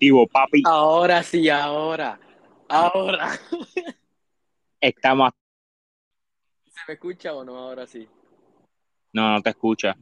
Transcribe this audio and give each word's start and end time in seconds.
activo, 0.00 0.26
papi. 0.26 0.62
Ahora 0.64 1.22
sí, 1.22 1.50
ahora. 1.50 2.18
Ahora. 2.68 3.38
Estamos. 4.80 5.32
¿Se 6.64 6.80
me 6.88 6.94
escucha 6.94 7.34
o 7.34 7.44
no? 7.44 7.58
Ahora 7.58 7.86
sí. 7.86 8.08
No, 9.12 9.30
no 9.30 9.42
te 9.42 9.50
escucha. 9.50 9.94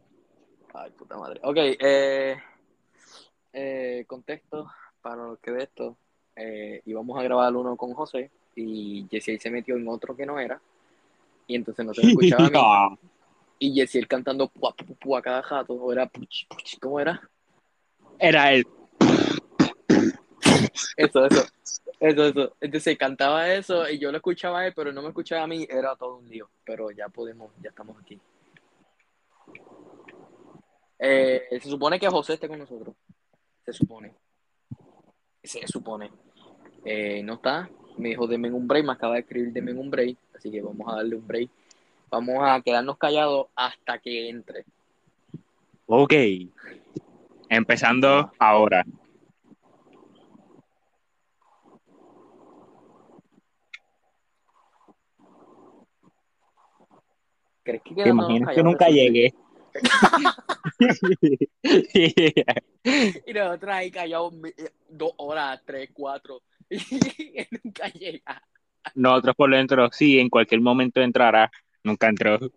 Ay, 0.73 0.93
puta 0.93 1.17
madre. 1.17 1.41
Ok, 1.43 1.57
eh, 1.57 2.37
eh, 3.53 4.05
contexto 4.07 4.71
para 5.03 5.17
los 5.17 5.41
que 5.41 5.51
de 5.51 5.65
esto. 5.65 5.97
Eh, 6.37 6.81
íbamos 6.85 7.19
a 7.19 7.25
grabar 7.25 7.57
uno 7.57 7.77
con 7.77 7.93
José 7.95 8.31
y 8.55 9.05
Jesse 9.11 9.43
se 9.43 9.51
metió 9.51 9.75
en 9.75 9.89
otro 9.89 10.15
que 10.15 10.27
no 10.27 10.39
era. 10.39 10.61
Y 11.49 11.57
entonces 11.57 11.85
no 11.85 11.93
se 11.93 12.05
me 12.05 12.13
escuchaba 12.13 12.47
a 12.47 12.91
mí. 12.91 12.99
Y 13.61 13.75
Jesse 13.75 14.07
cantando 14.07 14.47
pua, 14.47 14.73
pua, 15.01 15.21
cada 15.21 15.43
jato. 15.43 15.75
O 15.75 15.93
era 15.93 16.07
puch, 16.07 16.47
puch, 16.47 16.79
¿cómo 16.79 17.01
era? 17.01 17.21
Era 18.21 18.53
él. 18.53 18.65
Eso, 20.97 21.27
eso. 21.27 21.47
Eso, 22.01 22.25
eso. 22.27 22.57
Entonces 22.61 22.97
cantaba 22.97 23.53
eso 23.53 23.89
y 23.89 23.99
yo 23.99 24.11
lo 24.11 24.19
escuchaba 24.19 24.61
a 24.61 24.67
él, 24.67 24.73
pero 24.75 24.93
no 24.93 25.03
me 25.03 25.09
escuchaba 25.09 25.43
a 25.43 25.47
mí. 25.47 25.67
Era 25.69 25.97
todo 25.97 26.17
un 26.17 26.29
lío. 26.29 26.49
Pero 26.65 26.91
ya 26.91 27.09
podemos, 27.09 27.51
ya 27.63 27.71
estamos 27.71 27.97
aquí. 28.01 28.19
Eh, 30.99 31.43
se 31.51 31.69
supone 31.69 31.99
que 31.99 32.09
José 32.09 32.35
esté 32.35 32.49
con 32.49 32.59
nosotros. 32.59 32.95
Se 33.65 33.73
supone. 33.73 34.15
Se 35.43 35.67
supone. 35.67 36.11
Eh, 36.85 37.23
no 37.23 37.35
está. 37.35 37.69
Me 37.97 38.11
dijo, 38.11 38.27
denme 38.27 38.51
un 38.51 38.67
break. 38.67 38.85
Me 38.85 38.93
acaba 38.93 39.15
de 39.15 39.21
escribir, 39.21 39.53
denme 39.53 39.73
un 39.73 39.91
break. 39.91 40.17
Así 40.37 40.51
que 40.51 40.63
vamos 40.63 40.87
a 40.89 40.97
darle 40.97 41.17
un 41.17 41.27
break. 41.27 41.51
Vamos 42.11 42.37
a 42.41 42.61
quedarnos 42.63 42.97
callados 42.97 43.49
hasta 43.55 43.99
que 43.99 44.29
entre. 44.29 44.65
Ok. 45.87 46.15
Empezando 47.49 48.31
ahora. 48.39 48.85
¿Crees 57.69 57.83
que 57.83 58.03
¿Te 58.03 58.09
imaginas 58.09 58.55
que 58.55 58.63
nunca 58.63 58.89
llegué? 58.89 59.35
Y 63.27 63.35
nosotros 63.35 63.75
ahí 63.75 63.91
callados 63.91 64.33
eh, 64.57 64.71
dos 64.89 65.13
horas, 65.19 65.61
tres, 65.67 65.91
cuatro. 65.93 66.41
Y 66.71 67.47
nunca 67.63 67.89
llega. 67.89 68.43
Nosotros 68.95 69.35
por 69.37 69.51
dentro, 69.51 69.91
sí, 69.93 70.19
en 70.19 70.31
cualquier 70.31 70.63
momento 70.63 71.03
entrará. 71.03 71.51
Nunca 71.85 72.09
entró. 72.09 72.39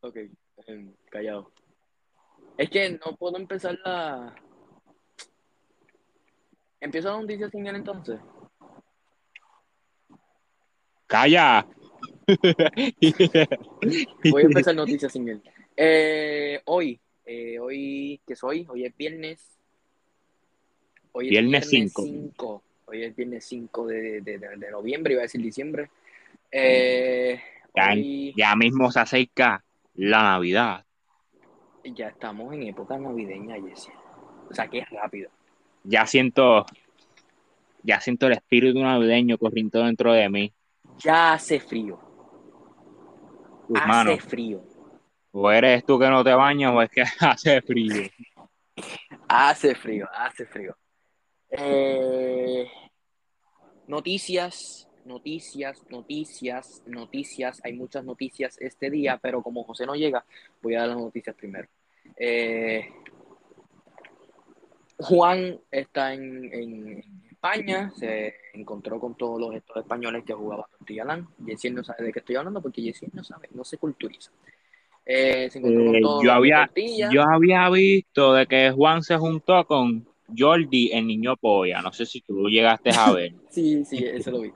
Ok, 0.00 0.16
em, 0.66 0.92
callado. 1.08 1.52
Es 2.58 2.68
que 2.70 2.90
no 2.90 3.14
puedo 3.16 3.36
empezar 3.36 3.78
la. 3.84 4.34
¿Empiezo 6.80 7.12
la 7.12 7.20
noticia 7.20 7.48
sin 7.50 7.68
él 7.68 7.76
entonces? 7.76 8.18
¡Calla! 11.12 11.66
Voy 14.30 14.42
a 14.42 14.46
empezar 14.46 14.74
noticias 14.82 15.12
sin 15.12 15.28
él. 15.28 15.42
Eh, 15.76 16.58
hoy, 16.64 16.98
eh, 17.26 17.58
hoy, 17.58 18.18
¿qué 18.26 18.34
soy? 18.34 18.66
Hoy 18.66 18.86
es 18.86 18.96
viernes. 18.96 19.46
Hoy 21.12 21.26
es 21.26 21.30
Viernes 21.32 21.68
cinco. 21.68 22.02
5. 22.02 22.62
Hoy 22.86 23.02
es 23.04 23.14
viernes 23.14 23.44
5 23.44 23.86
de, 23.86 24.22
de, 24.22 24.38
de- 24.38 24.56
de 24.56 24.70
noviembre, 24.70 25.12
iba 25.12 25.20
a 25.20 25.24
decir 25.24 25.42
diciembre. 25.42 25.90
Eh, 26.50 27.38
Ya, 27.74 27.90
hoy 27.92 28.32
ya 28.34 28.56
mismo 28.56 28.90
se 28.90 29.00
acerca 29.00 29.62
la 29.96 30.22
Navidad. 30.22 30.84
ya 31.84 32.08
estamos 32.08 32.54
en 32.54 32.62
época 32.62 32.96
navideña, 32.98 33.56
Jesse. 33.60 33.90
O 34.50 34.54
sea, 34.54 34.66
que 34.68 34.78
es 34.78 34.88
rápido. 34.88 35.30
Ya 35.84 36.06
siento, 36.06 36.64
ya 37.82 38.00
siento 38.00 38.26
el 38.28 38.32
espíritu 38.32 38.80
navideño 38.80 39.36
corriendo 39.36 39.84
dentro 39.84 40.14
de 40.14 40.28
mí. 40.30 40.52
Ya 40.98 41.32
hace 41.32 41.60
frío. 41.60 41.98
Hace 43.74 44.18
frío. 44.18 44.62
O 45.32 45.50
eres 45.50 45.84
tú 45.84 45.98
que 45.98 46.08
no 46.08 46.22
te 46.22 46.32
bañas 46.34 46.72
o 46.74 46.82
es 46.82 46.90
que 46.90 47.02
hace 47.20 47.60
frío. 47.62 48.10
Hace 49.28 49.74
frío, 49.74 50.08
hace 50.12 50.46
frío. 50.46 50.76
Eh, 51.50 52.66
noticias, 53.86 54.88
noticias, 55.04 55.82
noticias, 55.90 56.82
noticias. 56.86 57.60
Hay 57.64 57.72
muchas 57.74 58.04
noticias 58.04 58.58
este 58.60 58.90
día, 58.90 59.18
pero 59.20 59.42
como 59.42 59.64
José 59.64 59.86
no 59.86 59.94
llega, 59.94 60.24
voy 60.60 60.74
a 60.74 60.80
dar 60.80 60.88
las 60.88 60.98
noticias 60.98 61.34
primero. 61.36 61.68
Eh, 62.16 62.88
Juan 64.98 65.58
está 65.70 66.14
en, 66.14 66.52
en 66.52 67.31
España, 67.42 67.90
se 67.96 68.34
encontró 68.54 69.00
con 69.00 69.16
todos 69.16 69.40
los 69.40 69.54
estos 69.54 69.76
españoles 69.78 70.22
que 70.24 70.32
jugaban 70.32 70.66
Tortillalán. 70.78 71.26
Yesiel 71.44 71.74
no 71.74 71.82
sabe 71.82 72.04
de 72.04 72.12
qué 72.12 72.20
estoy 72.20 72.36
hablando 72.36 72.62
porque 72.62 72.82
Yesiel 72.82 73.10
no 73.14 73.24
sabe, 73.24 73.48
no 73.52 73.64
se 73.64 73.78
culturiza. 73.78 74.30
Eh, 75.04 75.50
se 75.50 75.58
encontró 75.58 75.86
con 75.86 75.96
Eh, 75.96 76.00
yo 76.22 76.32
había, 76.32 76.70
yo 77.10 77.22
había 77.22 77.68
visto 77.70 78.32
de 78.34 78.46
que 78.46 78.70
Juan 78.70 79.02
se 79.02 79.16
juntó 79.16 79.66
con 79.66 80.06
Jordi, 80.38 80.92
el 80.92 81.04
niño 81.08 81.36
polla. 81.36 81.82
No 81.82 81.92
sé 81.92 82.06
si 82.06 82.20
tú 82.20 82.48
llegaste 82.48 82.90
a 82.90 83.12
ver. 83.12 83.32
Sí, 83.50 83.84
sí, 83.84 83.98
eso 84.06 84.30
lo 84.30 84.40
vi. 84.42 84.52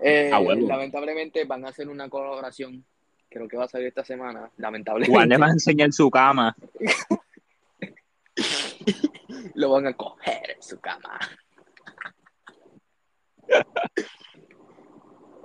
Eh, 0.00 0.30
A 0.32 0.40
huevo. 0.40 0.66
lamentablemente 0.66 1.44
van 1.44 1.66
a 1.66 1.68
hacer 1.68 1.86
una 1.90 2.08
colaboración, 2.08 2.82
creo 3.28 3.46
que 3.46 3.58
va 3.58 3.64
a 3.64 3.68
salir 3.68 3.88
esta 3.88 4.02
semana, 4.02 4.40
Juan 4.40 4.50
lamentablemente. 4.56 5.26
le 5.28 5.36
va 5.36 5.46
a 5.46 5.50
enseñar 5.52 5.92
su 5.92 6.10
cama. 6.10 6.56
Lo 9.54 9.70
van 9.72 9.86
a 9.88 9.92
coger 9.92 10.52
en 10.56 10.62
su 10.62 10.80
cama. 10.80 11.20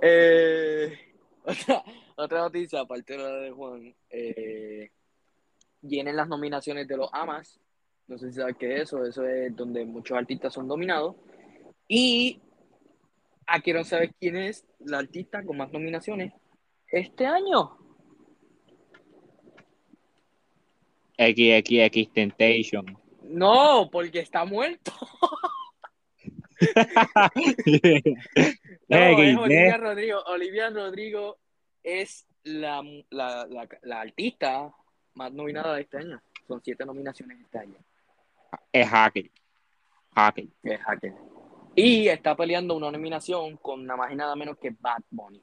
Eh, 0.02 0.92
otra, 1.42 1.82
otra 2.16 2.38
noticia, 2.40 2.80
aparte 2.80 3.16
de 3.16 3.18
la 3.18 3.30
de 3.38 3.50
Juan, 3.50 3.94
eh, 4.10 4.90
vienen 5.80 6.16
las 6.16 6.28
nominaciones 6.28 6.86
de 6.86 6.96
los 6.96 7.08
AMAS. 7.12 7.58
No 8.06 8.18
sé 8.18 8.28
si 8.28 8.34
sabes 8.34 8.56
qué 8.58 8.74
es 8.74 8.82
eso, 8.82 9.04
eso 9.04 9.26
es 9.26 9.56
donde 9.56 9.84
muchos 9.84 10.16
artistas 10.16 10.52
son 10.52 10.68
nominados. 10.68 11.16
Y 11.88 12.40
ah, 13.46 13.60
quiero 13.60 13.84
saber 13.84 14.12
quién 14.20 14.36
es 14.36 14.64
la 14.80 14.98
artista 14.98 15.44
con 15.44 15.56
más 15.56 15.72
nominaciones 15.72 16.32
este 16.88 17.26
año. 17.26 17.78
XXX 21.18 22.12
Temptation. 22.12 22.98
No, 23.22 23.88
porque 23.90 24.20
está 24.20 24.44
muerto. 24.44 24.92
No, 28.88 28.96
es. 28.98 29.36
Olivia 29.36 29.76
Rodrigo. 29.76 30.20
Olivia 30.26 30.70
Rodrigo 30.70 31.38
es 31.82 32.26
la, 32.44 32.82
la, 33.10 33.46
la, 33.46 33.68
la 33.82 34.00
artista 34.00 34.72
más 35.14 35.32
nominada 35.32 35.74
de 35.74 35.82
este 35.82 35.98
año. 35.98 36.22
Son 36.46 36.60
siete 36.62 36.84
nominaciones 36.86 37.40
este 37.40 37.58
año. 37.58 37.76
Es 38.72 38.88
hacker. 38.88 39.30
Hacker. 40.14 40.46
Es 40.62 40.80
hacker. 40.80 41.12
Y 41.74 42.08
está 42.08 42.36
peleando 42.36 42.74
una 42.76 42.90
nominación 42.90 43.56
con 43.56 43.84
nada 43.84 43.98
más 43.98 44.12
y 44.12 44.16
nada 44.16 44.36
menos 44.36 44.56
que 44.58 44.70
Bad 44.70 45.02
Bunny. 45.10 45.42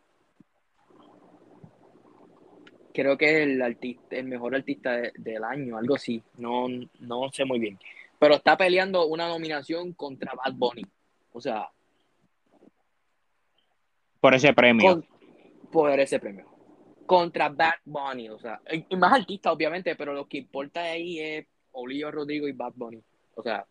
Creo 2.94 3.18
que 3.18 3.26
es 3.26 3.48
el, 3.48 3.62
artista, 3.62 4.16
el 4.16 4.26
mejor 4.26 4.56
artista 4.56 4.92
de- 4.94 5.12
del 5.18 5.44
año, 5.44 5.78
algo 5.78 5.96
así. 5.96 6.24
No, 6.38 6.68
no 7.00 7.32
sé 7.32 7.44
muy 7.44 7.60
bien. 7.60 7.78
Pero 8.20 8.36
está 8.36 8.56
peleando 8.56 9.06
una 9.08 9.28
nominación 9.28 9.94
contra 9.94 10.34
Bad 10.34 10.54
Bunny. 10.54 10.84
O 11.34 11.42
sea, 11.42 11.68
Por 14.22 14.34
ese 14.34 14.54
premio. 14.54 14.90
con, 14.94 15.08
por 15.72 16.00
ese 16.00 16.20
premio. 16.20 16.46
Contra 17.06 17.50
Bad 17.50 17.74
Bunny, 17.84 18.30
o 18.30 18.40
sea, 18.40 18.62
y 18.90 18.96
más 18.96 19.14
artistas, 19.14 19.52
obviamente, 19.54 19.96
pero 19.96 20.14
lo 20.14 20.26
que 20.28 20.38
importa 20.38 20.82
ahí 20.82 21.20
es 21.20 21.46
Olivia 21.74 22.10
Rodrigo 22.12 22.48
y 22.48 22.54
Bad 22.54 22.74
Bunny. 22.76 23.04
O 23.36 23.44
sea, 23.44 23.66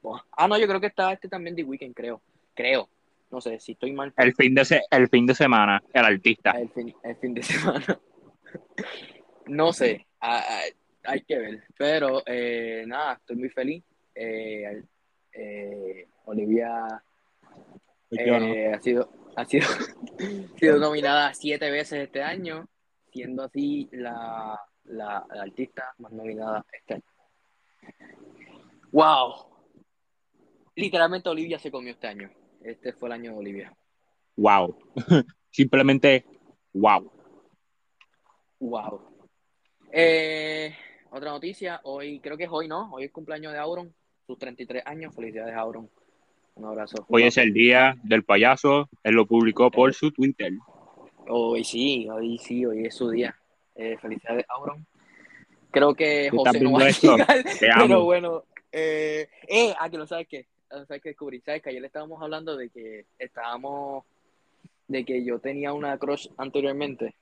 bueno. 0.00 0.24
ah, 0.32 0.48
no, 0.48 0.58
yo 0.58 0.66
creo 0.66 0.80
que 0.80 0.86
está 0.86 1.12
este 1.12 1.28
también 1.28 1.54
de 1.54 1.64
Weekend, 1.64 1.94
creo. 1.94 2.22
Creo. 2.54 2.88
No 3.30 3.40
sé, 3.40 3.58
si 3.60 3.72
estoy 3.72 3.92
mal. 3.92 4.12
El 4.16 4.34
fin 4.34 4.54
de, 4.54 4.64
se- 4.64 4.82
el 4.90 5.08
fin 5.08 5.26
de 5.26 5.34
semana, 5.34 5.82
el 5.92 6.04
artista. 6.04 6.52
El 6.52 6.68
fin, 6.70 6.94
el 7.02 7.16
fin 7.16 7.34
de 7.34 7.42
semana. 7.42 8.00
No 9.46 9.72
sé, 9.72 10.06
ah, 10.20 10.42
ah, 10.48 10.60
hay 11.04 11.20
que 11.22 11.38
ver. 11.38 11.64
Pero 11.76 12.22
eh, 12.26 12.84
nada, 12.86 13.14
estoy 13.14 13.36
muy 13.36 13.48
feliz. 13.50 13.82
Eh, 14.14 14.82
eh, 15.32 16.08
Olivia 16.24 17.02
no. 18.10 18.46
eh, 18.46 18.72
ha 18.74 18.80
sido, 18.80 19.10
ha 19.36 19.44
sido, 19.44 19.66
ha 20.54 20.58
sido 20.58 20.78
nominada 20.78 21.34
siete 21.34 21.70
veces 21.70 22.04
este 22.04 22.22
año, 22.22 22.68
siendo 23.10 23.44
así 23.44 23.88
la, 23.92 24.60
la, 24.84 25.26
la 25.28 25.42
artista 25.42 25.94
más 25.98 26.12
nominada 26.12 26.64
este 26.72 26.94
año. 26.94 27.04
¡Wow! 28.92 29.52
Literalmente 30.76 31.28
Olivia 31.28 31.58
se 31.58 31.70
comió 31.70 31.92
este 31.92 32.06
año. 32.06 32.30
Este 32.62 32.92
fue 32.92 33.08
el 33.08 33.12
año 33.14 33.32
de 33.32 33.38
Olivia. 33.38 33.76
Wow. 34.36 34.76
Simplemente 35.50 36.24
wow. 36.72 37.10
¡Wow! 38.60 39.00
Eh, 39.90 40.74
otra 41.10 41.30
noticia. 41.30 41.80
Hoy, 41.84 42.20
creo 42.20 42.36
que 42.36 42.44
es 42.44 42.50
hoy, 42.50 42.68
¿no? 42.68 42.92
Hoy 42.92 43.04
es 43.04 43.12
cumpleaños 43.12 43.52
de 43.52 43.58
Auron, 43.58 43.94
sus 44.26 44.38
33 44.38 44.82
años. 44.86 45.14
Felicidades, 45.14 45.54
Auron. 45.56 45.90
Un 46.54 46.64
abrazo. 46.66 47.06
Hoy 47.08 47.24
es 47.24 47.38
el 47.38 47.52
día 47.52 47.96
del 48.02 48.24
payaso. 48.24 48.88
Él 49.02 49.14
lo 49.14 49.26
publicó 49.26 49.70
por 49.70 49.94
su 49.94 50.10
Twitter. 50.10 50.52
Hoy 51.28 51.64
sí, 51.64 52.08
hoy 52.10 52.38
sí, 52.38 52.64
hoy 52.66 52.86
es 52.86 52.94
su 52.94 53.10
día. 53.10 53.34
Eh, 53.74 53.96
felicidades, 54.00 54.44
Auron. 54.48 54.86
Creo 55.70 55.94
que 55.94 56.28
¿Tú 56.30 56.38
José 56.38 56.60
no 56.60 56.72
va 56.72 56.84
a 56.84 56.90
llegar, 56.90 57.44
pero 57.60 58.04
bueno. 58.04 58.44
Eh, 58.70 59.28
eh, 59.48 59.74
ah, 59.78 59.88
que 59.88 59.96
no 59.96 60.06
sabes 60.06 60.28
qué. 60.28 60.46
Ah, 60.70 60.84
¿Sabes 60.86 61.02
qué 61.02 61.10
descubrí? 61.10 61.40
¿Sabes 61.40 61.62
que 61.62 61.70
ayer 61.70 61.84
estábamos 61.84 62.22
hablando 62.22 62.56
de 62.56 62.68
que 62.68 63.06
estábamos, 63.18 64.04
de 64.88 65.04
que 65.04 65.24
yo 65.24 65.38
tenía 65.38 65.72
una 65.72 65.96
crush 65.96 66.28
anteriormente? 66.36 67.14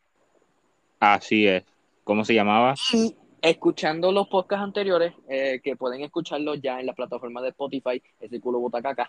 Así 0.98 1.46
es. 1.46 1.64
¿Cómo 2.04 2.24
se 2.24 2.34
llamaba? 2.34 2.74
Y 2.92 3.14
escuchando 3.42 4.12
los 4.12 4.28
podcasts 4.28 4.64
anteriores, 4.64 5.14
eh, 5.28 5.60
que 5.62 5.76
pueden 5.76 6.02
escucharlos 6.02 6.60
ya 6.60 6.78
en 6.80 6.86
la 6.86 6.94
plataforma 6.94 7.40
de 7.42 7.50
Spotify, 7.50 8.02
ese 8.18 8.40
culo 8.40 8.58
botacaca, 8.60 9.08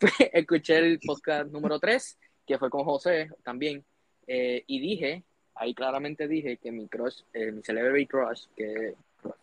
escuché 0.32 0.78
el 0.78 1.00
podcast 1.00 1.50
número 1.50 1.78
3, 1.78 2.18
que 2.46 2.58
fue 2.58 2.70
con 2.70 2.84
José 2.84 3.30
también, 3.42 3.84
eh, 4.26 4.62
y 4.66 4.80
dije, 4.80 5.24
ahí 5.54 5.74
claramente 5.74 6.28
dije 6.28 6.58
que 6.58 6.70
mi 6.70 6.88
crush, 6.88 7.22
eh, 7.32 7.50
mi 7.52 7.62
celebrity 7.62 8.06
crush, 8.06 8.46
que 8.56 8.94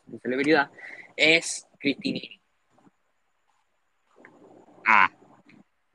mi 0.08 0.20
celebridad, 0.20 0.70
es 1.16 1.68
Cristinini. 1.80 2.40
Ah, 4.88 5.10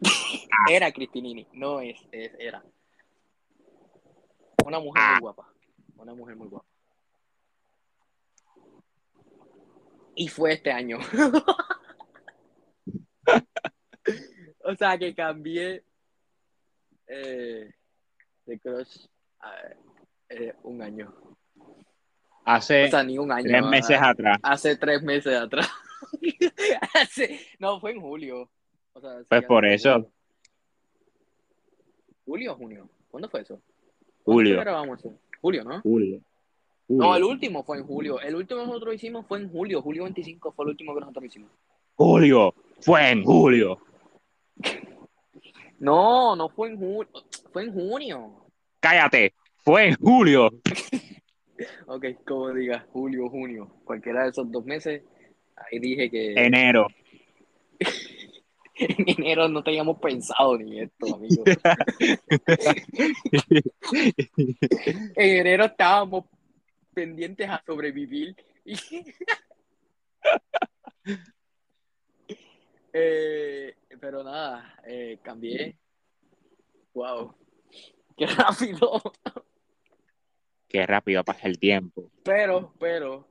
Era 0.70 0.90
Cristinini, 0.92 1.46
no 1.52 1.80
es, 1.80 1.96
es 2.10 2.32
era. 2.38 2.62
Una 4.64 4.78
mujer 4.78 5.02
Ah. 5.04 5.10
muy 5.12 5.20
guapa. 5.20 5.52
Una 5.96 6.14
mujer 6.14 6.36
muy 6.36 6.48
guapa. 6.48 6.66
Y 10.14 10.28
fue 10.28 10.52
este 10.54 10.70
año. 10.70 10.98
o 14.64 14.74
sea 14.76 14.98
que 14.98 15.14
cambié 15.14 15.84
eh, 17.06 17.70
de 18.46 18.58
crush 18.60 19.06
a, 19.40 19.52
eh, 20.28 20.54
un 20.62 20.82
año. 20.82 21.12
hace 22.44 22.84
O 22.84 22.88
sea, 22.88 23.02
ni 23.02 23.18
un 23.18 23.32
año. 23.32 23.48
tres 23.48 23.64
meses 23.64 23.98
atrás. 24.00 24.38
Hace 24.42 24.76
tres 24.76 25.02
meses 25.02 25.34
atrás. 25.36 25.68
Hace- 26.94 27.40
no, 27.58 27.80
fue 27.80 27.92
en 27.92 28.00
julio. 28.00 28.50
O 28.92 29.00
sea, 29.00 29.18
sí, 29.20 29.26
Pues 29.28 29.44
por 29.44 29.66
eso. 29.66 30.12
¿Julio 32.24 32.52
o 32.52 32.56
junio? 32.56 32.88
¿Cuándo 33.08 33.28
fue 33.28 33.40
eso? 33.40 33.60
¿Cuándo 34.22 34.24
Julio. 34.24 34.62
Julio, 35.40 35.64
¿no? 35.64 35.80
Julio. 35.80 36.20
No, 36.90 37.14
el 37.14 37.22
último 37.22 37.62
fue 37.62 37.78
en 37.78 37.86
julio. 37.86 38.20
El 38.20 38.34
último 38.34 38.60
que 38.60 38.66
nosotros 38.66 38.94
hicimos 38.96 39.24
fue 39.26 39.38
en 39.38 39.48
julio. 39.48 39.80
Julio 39.80 40.02
25 40.04 40.52
fue 40.52 40.64
el 40.64 40.70
último 40.70 40.92
que 40.92 41.00
nosotros 41.00 41.24
hicimos. 41.24 41.50
Julio. 41.94 42.52
Fue 42.80 43.10
en 43.10 43.24
julio. 43.24 43.78
No, 45.78 46.36
no 46.36 46.50
fue 46.50 46.68
en 46.68 46.76
julio. 46.78 47.08
Fue 47.54 47.62
en 47.62 47.72
junio. 47.72 48.32
Cállate. 48.80 49.32
Fue 49.56 49.88
en 49.88 49.94
julio. 49.96 50.50
Ok, 51.86 52.06
como 52.26 52.50
diga, 52.54 52.86
julio, 52.90 53.28
junio. 53.28 53.70
Cualquiera 53.84 54.24
de 54.24 54.30
esos 54.30 54.50
dos 54.50 54.64
meses. 54.64 55.02
Ahí 55.56 55.78
dije 55.78 56.10
que 56.10 56.32
Enero. 56.36 56.86
en 58.76 59.04
enero 59.06 59.48
no 59.48 59.62
teníamos 59.62 59.98
pensado 59.98 60.56
ni 60.56 60.80
esto, 60.80 61.14
amigo. 61.14 61.44
En 65.16 65.36
enero 65.36 65.64
estábamos 65.66 66.24
pendientes 66.94 67.48
a 67.48 67.62
sobrevivir. 67.64 68.34
Y- 68.64 68.76
Eh, 72.92 73.76
pero 74.00 74.24
nada, 74.24 74.74
eh, 74.84 75.18
cambié. 75.22 75.76
Wow. 76.92 77.34
Qué 78.16 78.26
rápido. 78.26 79.00
Qué 80.68 80.84
rápido 80.86 81.22
pasa 81.24 81.46
el 81.46 81.58
tiempo. 81.60 82.10
Pero, 82.24 82.74
pero, 82.80 83.28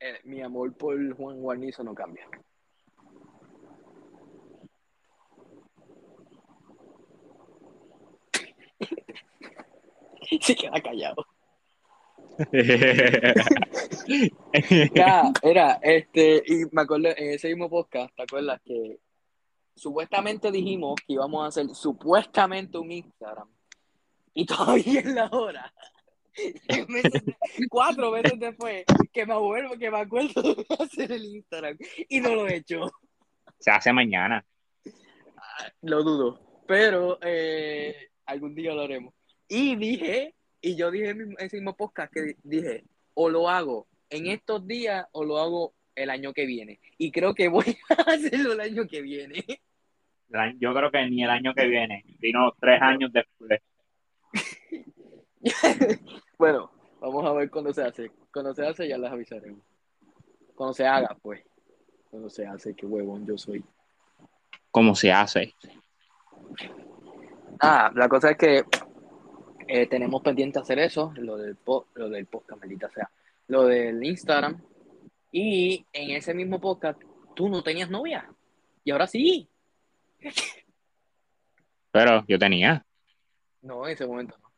eh, 0.00 0.20
mi 0.24 0.40
amor 0.40 0.74
por 0.76 0.96
Juan 1.14 1.40
Guarnizo 1.42 1.84
no 1.84 1.94
cambia. 1.94 2.26
Se 10.40 10.54
queda 10.54 10.80
callado. 10.80 11.25
Ya, 14.94 15.32
era, 15.42 15.78
este, 15.82 16.42
y 16.46 16.64
me 16.70 16.82
acuerdo 16.82 17.08
en 17.08 17.32
ese 17.32 17.48
mismo 17.48 17.68
podcast, 17.68 18.14
¿te 18.14 18.22
acuerdas 18.22 18.60
que 18.64 18.98
supuestamente 19.74 20.50
dijimos 20.50 20.94
que 21.06 21.14
íbamos 21.14 21.44
a 21.44 21.48
hacer 21.48 21.74
supuestamente 21.74 22.78
un 22.78 22.92
Instagram? 22.92 23.48
Y 24.34 24.46
todavía 24.46 25.00
es 25.00 25.06
la 25.06 25.28
hora. 25.28 25.72
Meses 26.88 27.22
cuatro 27.70 28.10
meses 28.10 28.38
después 28.38 28.84
que 29.12 29.26
me 29.26 29.32
acuerdo, 29.32 29.78
que 29.78 29.90
me 29.90 29.98
acuerdo 29.98 30.42
de 30.42 30.66
hacer 30.78 31.12
el 31.12 31.24
Instagram 31.24 31.78
y 32.08 32.20
no 32.20 32.34
lo 32.34 32.46
he 32.46 32.56
hecho. 32.56 32.90
Se 33.58 33.70
hace 33.70 33.92
mañana. 33.92 34.44
Lo 35.82 36.02
dudo. 36.02 36.64
Pero 36.66 37.18
eh, 37.22 38.10
algún 38.26 38.54
día 38.54 38.74
lo 38.74 38.82
haremos. 38.82 39.14
Y 39.48 39.76
dije, 39.76 40.34
y 40.60 40.76
yo 40.76 40.90
dije 40.90 41.10
en 41.10 41.34
ese 41.38 41.56
mismo 41.56 41.76
podcast 41.76 42.12
que 42.12 42.36
dije, 42.42 42.84
o 43.14 43.28
lo 43.28 43.48
hago 43.48 43.86
en 44.10 44.26
estos 44.26 44.66
días 44.66 45.06
o 45.12 45.24
lo 45.24 45.38
hago 45.38 45.74
el 45.94 46.10
año 46.10 46.32
que 46.32 46.46
viene. 46.46 46.80
Y 46.98 47.10
creo 47.10 47.34
que 47.34 47.48
voy 47.48 47.64
a 47.90 48.12
hacerlo 48.12 48.52
el 48.52 48.60
año 48.60 48.86
que 48.86 49.00
viene. 49.00 49.44
Yo 50.58 50.74
creo 50.74 50.90
que 50.90 51.06
ni 51.08 51.22
el 51.22 51.30
año 51.30 51.54
que 51.54 51.66
viene, 51.66 52.04
sino 52.20 52.52
tres 52.60 52.82
años 52.82 53.12
después. 53.12 53.60
bueno, 56.38 56.70
vamos 57.00 57.24
a 57.24 57.32
ver 57.32 57.50
cuando 57.50 57.72
se 57.72 57.82
hace. 57.82 58.10
Cuando 58.32 58.54
se 58.54 58.66
hace 58.66 58.88
ya 58.88 58.98
les 58.98 59.10
avisaremos. 59.10 59.62
Cuando 60.54 60.74
se 60.74 60.86
haga, 60.86 61.16
pues. 61.22 61.42
Cuando 62.10 62.28
se 62.28 62.46
hace, 62.46 62.74
qué 62.74 62.86
huevón 62.86 63.26
yo 63.26 63.38
soy. 63.38 63.64
¿Cómo 64.70 64.94
se 64.94 65.12
hace? 65.12 65.54
Ah, 67.60 67.90
la 67.94 68.08
cosa 68.08 68.32
es 68.32 68.36
que 68.36 68.64
eh, 69.68 69.86
tenemos 69.86 70.22
pendiente 70.22 70.58
hacer 70.58 70.78
eso, 70.78 71.12
lo 71.16 71.36
del, 71.36 71.56
po- 71.56 71.86
lo 71.94 72.08
del 72.08 72.26
podcast, 72.26 72.60
maldita 72.60 72.88
sea, 72.90 73.08
lo 73.48 73.64
del 73.64 74.02
Instagram. 74.04 74.60
Y 75.32 75.84
en 75.92 76.10
ese 76.12 76.32
mismo 76.34 76.60
podcast, 76.60 77.00
tú 77.34 77.48
no 77.48 77.62
tenías 77.62 77.90
novia. 77.90 78.28
Y 78.84 78.90
ahora 78.90 79.06
sí. 79.06 79.48
Pero 81.90 82.24
yo 82.28 82.38
tenía. 82.38 82.84
No, 83.62 83.86
en 83.86 83.92
ese 83.94 84.06
momento 84.06 84.36
no. 84.42 84.50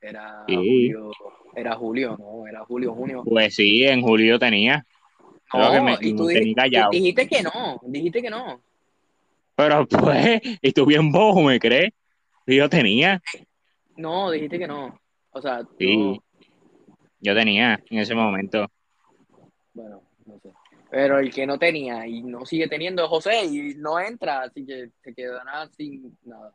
Era 0.00 0.44
Sí. 0.46 0.54
julio, 0.54 1.10
era 1.54 1.74
julio, 1.74 2.16
no, 2.18 2.46
era 2.46 2.64
julio, 2.64 2.94
junio. 2.94 3.22
Pues 3.24 3.54
sí, 3.54 3.84
en 3.84 4.02
julio 4.02 4.38
tenía. 4.38 4.86
Creo 5.50 5.72
que 5.72 5.80
me, 5.80 5.96
y 6.00 6.14
tú 6.14 6.26
dijiste 6.26 7.26
que 7.28 7.42
no, 7.42 7.80
dijiste 7.82 8.22
que 8.22 8.30
no. 8.30 8.60
Pero 9.54 9.86
pues, 9.88 10.40
y 10.62 10.72
tú 10.72 10.86
bien 10.86 11.10
bojo, 11.10 11.42
¿me 11.42 11.58
crees? 11.58 11.92
Yo 12.46 12.68
tenía, 12.68 13.20
No, 13.96 14.30
dijiste 14.30 14.58
que 14.58 14.66
no. 14.66 14.98
O 15.30 15.40
sea, 15.40 15.62
Sí. 15.78 15.96
no, 15.96 16.18
yo 17.20 17.34
tenía 17.34 17.80
en 17.90 17.98
ese 17.98 18.14
momento. 18.14 18.66
bueno, 19.74 20.02
no 20.24 20.38
sé. 20.40 20.52
Pero 20.90 21.18
el 21.18 21.32
que 21.34 21.46
no 21.46 21.58
tenía 21.58 22.06
y 22.06 22.22
no 22.22 22.46
sigue 22.46 22.68
teniendo 22.68 23.02
es 23.04 23.08
José 23.08 23.44
y 23.44 23.74
no 23.74 23.98
entra, 23.98 24.42
así 24.42 24.64
que 24.64 24.90
se 25.02 25.14
quedará 25.14 25.68
sin 25.68 26.16
nada. 26.24 26.54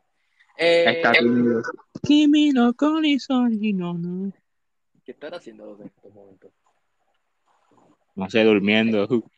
Eh, 0.56 0.84
Está 0.96 1.12
tímido. 1.12 1.62
Kimi 2.02 2.50
no 2.50 2.72
Konizori, 2.74 3.72
no, 3.72 3.94
no. 3.94 4.32
¿Qué 5.04 5.12
estará 5.12 5.36
haciendo 5.36 5.64
José 5.66 5.82
en 5.82 5.88
estos 5.88 6.14
momentos? 6.14 6.50
No 8.14 8.30
sé, 8.30 8.44
durmiendo. 8.44 9.08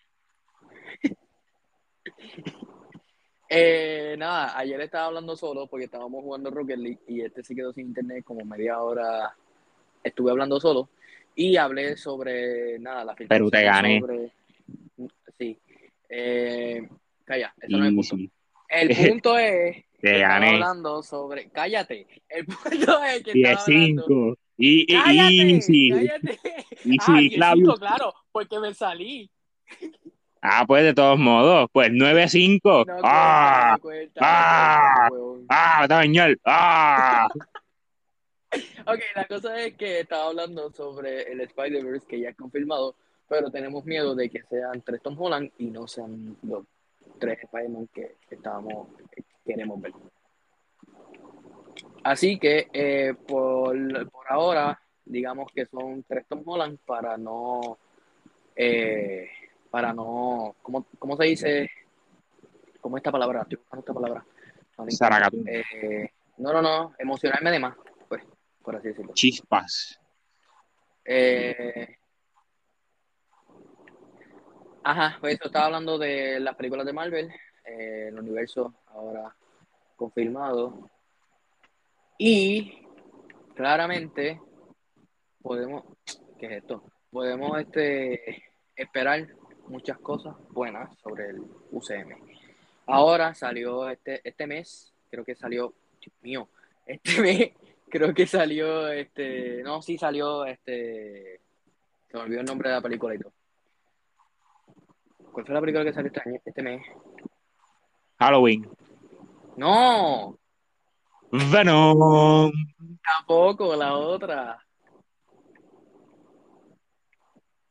Eh, 3.49 4.17
nada, 4.19 4.57
ayer 4.59 4.81
estaba 4.81 5.07
hablando 5.07 5.37
solo 5.37 5.67
porque 5.67 5.85
estábamos 5.85 6.23
jugando 6.23 6.51
Rocket 6.51 6.79
League 6.79 7.01
y 7.07 7.21
este 7.21 7.43
se 7.45 7.55
quedó 7.55 7.73
sin 7.73 7.87
internet 7.89 8.25
como 8.25 8.45
media 8.45 8.81
hora. 8.81 9.35
Estuve 10.03 10.31
hablando 10.31 10.59
solo 10.61 10.89
y 11.35 11.57
hablé 11.57 11.97
sobre 11.97 12.79
nada, 12.79 13.05
la 13.05 13.15
Pero 13.15 13.51
te 13.51 13.63
gané. 13.63 14.01
sobre- 14.01 14.33
Sí. 15.39 15.59
Eh, 16.09 16.89
calla, 17.25 17.53
eso 17.61 17.77
no 17.77 17.85
es 17.85 17.89
el 17.91 17.95
punto. 17.97 18.15
Easy. 18.17 18.31
El 18.71 19.09
punto 19.11 19.39
es 19.39 19.77
que 19.77 19.85
Te 20.01 20.13
estaba 20.17 20.35
gané. 20.35 20.49
hablando 20.55 21.03
sobre. 21.03 21.51
Cállate. 21.51 22.07
El 22.29 22.47
punto 22.47 23.03
es 23.05 23.23
que 23.25 23.33
estaba 23.33 23.63
hablando. 23.63 24.05
10-5. 24.07 24.37
Y, 24.57 24.83
y, 24.83 24.97
¡Cállate! 24.97 25.35
easy. 25.51 25.91
¡Cállate! 25.91 26.39
Easy, 26.85 26.97
ah, 27.01 27.13
10-5, 27.21 27.35
Claudio. 27.35 27.75
claro, 27.75 28.15
porque 28.31 28.59
me 28.61 28.73
salí. 28.75 29.29
Ah, 30.47 30.65
pues 30.67 30.85
de 30.85 30.93
todos 30.93 31.19
modos. 31.19 31.71
Pues 31.73 31.89
9-5. 31.89 32.85
No 32.87 32.97
¡Ah! 33.03 33.79
cuenta, 33.81 34.21
¡Ah! 34.23 35.09
cuenta. 35.11 35.47
¡Ah! 35.49 36.39
¡Ah! 36.45 37.29
Ok, 38.87 39.01
la 39.17 39.25
cosa 39.25 39.59
es 39.61 39.75
que 39.75 40.01
estaba 40.01 40.27
hablando 40.27 40.71
sobre 40.71 41.23
el 41.23 41.41
Spider-Verse 41.41 42.07
que 42.07 42.21
ya 42.21 42.29
es 42.29 42.37
confirmado, 42.37 42.95
pero 43.29 43.51
tenemos 43.51 43.85
miedo 43.85 44.15
de 44.15 44.31
que 44.31 44.43
sean 44.43 44.81
tres 44.83 45.03
Tom 45.03 45.21
Holland 45.21 45.51
y 45.59 45.71
no 45.71 45.89
sean 45.89 46.37
los 46.43 46.65
tres 47.19 47.41
Spider-Man 47.43 47.89
que 47.93 48.15
estábamos, 48.31 48.89
que 49.11 49.25
queremos 49.45 49.81
ver. 49.81 49.93
Así 52.05 52.39
que 52.39 52.69
eh, 52.73 53.15
por, 53.27 53.77
por 54.11 54.27
ahora, 54.29 54.81
digamos 55.05 55.51
que 55.53 55.67
son 55.67 56.05
tres 56.05 56.25
Tom 56.29 56.43
Holland 56.47 56.79
para 56.87 57.17
no, 57.17 57.77
eh, 58.55 59.31
para 59.75 59.93
no, 59.93 60.55
¿cómo, 60.63 60.87
cómo 61.01 61.17
se 61.17 61.25
dice? 61.25 61.71
¿Cómo 62.81 62.97
esta 62.97 63.11
palabra? 63.11 63.43
Estoy 63.43 63.57
buscando 63.57 63.81
esta 63.81 63.93
palabra. 63.93 64.25
No, 64.79 64.87
eh, 65.49 66.11
no, 66.37 66.53
no, 66.53 66.63
no, 66.63 66.95
emocionarme 66.97 67.51
de 67.51 67.59
más, 67.59 67.75
pues, 68.09 68.23
por 68.63 68.77
así 68.77 68.87
decirlo. 68.87 69.13
Chispas. 69.15 69.99
Eh, 71.05 71.97
ajá, 74.85 75.19
pues 75.21 75.35
eso 75.35 75.47
estaba 75.47 75.67
hablando 75.67 75.99
de 75.99 76.39
las 76.39 76.55
películas 76.55 76.87
de 76.87 76.93
Marvel, 76.93 77.33
eh, 77.65 78.11
el 78.11 78.19
universo 78.21 78.75
ahora 78.93 79.35
confirmado. 79.97 80.89
Y 82.17 82.87
claramente 83.57 84.41
podemos, 85.43 85.83
¿qué 86.39 86.47
es 86.47 86.53
esto? 86.63 86.85
Podemos 87.11 87.59
este, 87.59 88.45
esperar 88.77 89.27
muchas 89.69 89.99
cosas 89.99 90.35
buenas 90.51 90.97
sobre 90.99 91.31
el 91.31 91.43
UCM. 91.71 92.17
Ahora 92.87 93.35
salió 93.35 93.89
este, 93.89 94.21
este 94.27 94.47
mes, 94.47 94.93
creo 95.11 95.25
que 95.25 95.35
salió, 95.35 95.73
Dios 96.01 96.15
mío, 96.23 96.49
este 96.87 97.21
mes 97.23 97.53
creo 97.89 98.13
que 98.13 98.27
salió, 98.27 98.89
este, 98.89 99.63
no, 99.63 99.81
sí 99.81 99.97
salió, 99.97 100.45
este, 100.45 101.41
se 102.09 102.17
me 102.17 102.25
olvidó 102.25 102.41
el 102.41 102.47
nombre 102.47 102.69
de 102.69 102.75
la 102.75 102.83
película 102.83 103.15
y 103.15 103.19
todo. 103.19 103.33
¿Cuál 105.33 105.47
fue 105.47 105.55
la 105.55 105.61
película 105.61 105.85
que 105.85 105.93
salió 105.93 106.09
este, 106.09 106.29
año, 106.29 106.41
este 106.45 106.63
mes? 106.63 106.83
Halloween. 108.19 108.69
No, 109.57 110.39
Venom. 111.31 112.53
tampoco, 113.03 113.75
la 113.75 113.95
otra. 113.95 114.61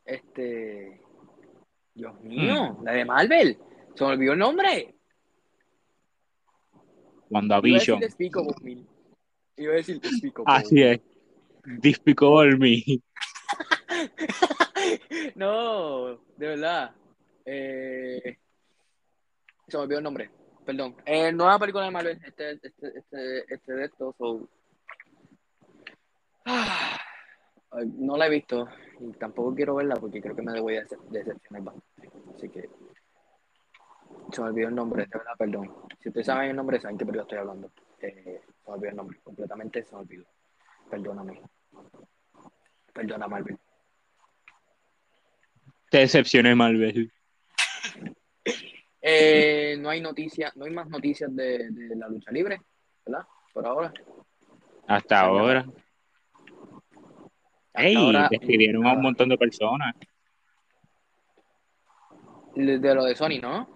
Este, 0.06 1.03
Dios 1.94 2.20
mío, 2.22 2.80
la 2.84 2.94
de 2.94 3.06
Marvel, 3.06 3.58
se 3.96 4.04
me 4.04 4.10
olvidó 4.12 4.34
el 4.34 4.40
nombre. 4.40 4.96
WandaVision. 7.30 8.00
Iba 9.56 9.74
a 9.74 9.76
decir 9.76 10.02
Despicable 10.02 10.44
Así 10.48 10.82
es. 10.82 11.00
Despicable 11.66 12.58
Me. 12.58 12.84
no, 15.36 16.16
de 16.38 16.48
verdad. 16.48 16.96
Eh, 17.46 18.38
se 19.68 19.78
me 19.78 19.84
olvidó 19.84 20.00
el 20.00 20.04
nombre. 20.04 20.30
Perdón. 20.66 20.96
Eh, 21.06 21.32
nueva 21.32 21.60
película 21.60 21.86
de 21.86 21.92
Marvel. 21.92 22.20
Este, 22.26 22.52
este, 22.54 22.74
este, 22.98 23.54
este 23.54 23.74
de 23.74 23.86
estos. 23.86 24.16
so- 24.18 24.50
Ah, 26.46 27.00
no 27.86 28.18
la 28.18 28.28
he 28.28 28.30
visto. 28.30 28.68
Y 29.00 29.12
tampoco 29.14 29.54
quiero 29.56 29.76
verla 29.76 29.96
porque 29.96 30.22
creo 30.22 30.36
que 30.36 30.42
me 30.42 30.60
voy 30.60 30.78
a 30.78 30.84
decep- 30.84 31.08
decepcionar 31.10 31.64
bastante. 31.64 32.10
Así 32.36 32.50
que. 32.50 32.70
Se 34.32 34.42
me 34.42 34.50
olvidó 34.50 34.70
el 34.70 34.76
nombre, 34.76 35.04
de 35.04 35.10
verdad, 35.18 35.34
perdón. 35.38 35.74
Si 36.00 36.10
ustedes 36.10 36.26
saben 36.26 36.50
el 36.52 36.56
nombre, 36.56 36.80
saben 36.80 36.98
qué 36.98 37.06
película 37.06 37.24
estoy 37.24 37.38
hablando. 37.40 37.72
Eh, 38.00 38.42
se 38.46 38.70
me 38.70 38.76
olvidó 38.76 38.90
el 38.90 38.96
nombre. 38.96 39.20
Completamente 39.24 39.84
se 39.84 39.96
me 39.96 40.02
olvidó. 40.02 40.26
Perdóname. 40.90 41.42
Perdona, 42.94 43.28
Marvel. 43.28 43.58
Te 45.90 46.00
decepcioné, 46.00 46.56
Marvel. 46.56 47.12
Eh, 49.02 49.76
no 49.80 49.90
hay 49.90 50.00
noticias, 50.00 50.56
no 50.56 50.66
hay 50.66 50.72
más 50.72 50.88
noticias 50.88 51.36
de, 51.36 51.70
de 51.70 51.96
la 51.96 52.08
lucha 52.08 52.32
libre, 52.32 52.62
¿verdad? 53.06 53.26
Por 53.54 53.68
ahora. 53.68 53.94
Hasta 54.88 55.20
ahora. 55.20 55.66
Ey, 57.84 57.96
ahora, 57.96 58.30
despidieron 58.30 58.86
a 58.88 58.94
un 58.94 59.02
montón 59.02 59.28
de 59.28 59.38
personas. 59.38 59.94
De, 62.56 62.96
lo 62.96 63.04
de 63.04 63.16
Sony, 63.16 63.42
¿no? 63.42 63.68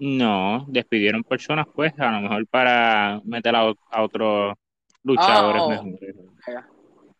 No, 0.00 0.64
despidieron 0.66 1.22
personas, 1.22 1.66
pues, 1.72 1.92
a 1.98 2.10
lo 2.10 2.22
mejor 2.22 2.46
para 2.48 3.20
meter 3.24 3.54
a, 3.54 3.72
a 3.90 4.02
otros 4.02 4.54
luchadores 5.04 5.62
Ah, 5.62 5.64
oh. 5.64 5.70
mejores. 5.70 6.16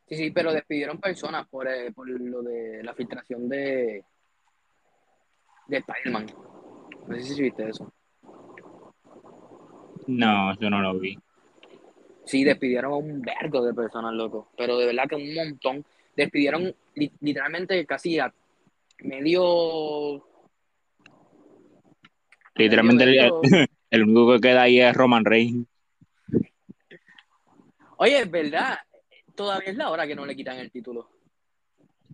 Sí, 0.09 0.17
sí, 0.17 0.31
pero 0.33 0.53
despidieron 0.53 0.99
personas 0.99 1.47
por, 1.49 1.69
eh, 1.69 1.93
por 1.93 2.09
lo 2.09 2.43
de 2.43 2.83
la 2.83 2.93
filtración 2.95 3.49
de, 3.49 4.05
de 5.69 5.77
Spider-Man. 5.77 6.27
No 7.07 7.15
sé 7.17 7.23
si 7.23 7.43
viste 7.43 7.69
eso. 7.69 7.93
No, 10.09 10.59
yo 10.59 10.71
no 10.71 10.81
lo 10.81 10.99
vi. 10.99 11.17
Sí, 12.27 12.43
despidieron 12.45 12.93
a 12.93 12.97
un 12.97 13.21
vergo 13.21 13.63
de 13.65 13.75
personas, 13.75 14.13
loco. 14.15 14.51
Pero 14.57 14.79
de 14.79 14.87
verdad 14.87 15.05
que 15.09 15.17
un 15.17 15.35
montón. 15.35 15.85
Despidieron 16.17 16.75
li- 16.95 17.13
literalmente 17.21 17.85
casi 17.87 18.19
a 18.19 18.33
medio. 19.01 20.25
Literalmente 22.55 23.05
medio- 23.07 23.41
el, 23.43 23.69
el 23.91 24.03
único 24.05 24.33
que 24.35 24.41
queda 24.41 24.63
ahí 24.63 24.81
es 24.81 24.95
Roman 24.95 25.25
Reigns. 25.25 25.67
Oye, 27.99 28.21
es 28.21 28.31
verdad. 28.31 28.79
Todavía 29.35 29.71
es 29.71 29.77
la 29.77 29.91
hora 29.91 30.07
que 30.07 30.15
no 30.15 30.25
le 30.25 30.37
quitan 30.37 30.59
el 30.59 30.71
título. 30.71 31.11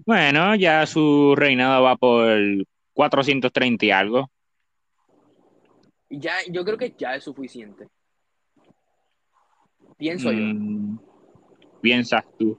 Bueno, 0.06 0.54
ya 0.56 0.86
su 0.86 1.34
reinado 1.36 1.82
va 1.82 1.96
por 1.96 2.26
430 2.94 3.84
y 3.84 3.90
algo. 3.90 4.30
Ya, 6.08 6.34
yo 6.48 6.64
creo 6.64 6.78
que 6.78 6.94
ya 6.98 7.14
es 7.14 7.24
suficiente. 7.24 7.86
Pienso 10.00 10.33
yo. 10.33 10.38
Mm, 10.38 10.99
piensas 11.83 12.25
tú. 12.38 12.59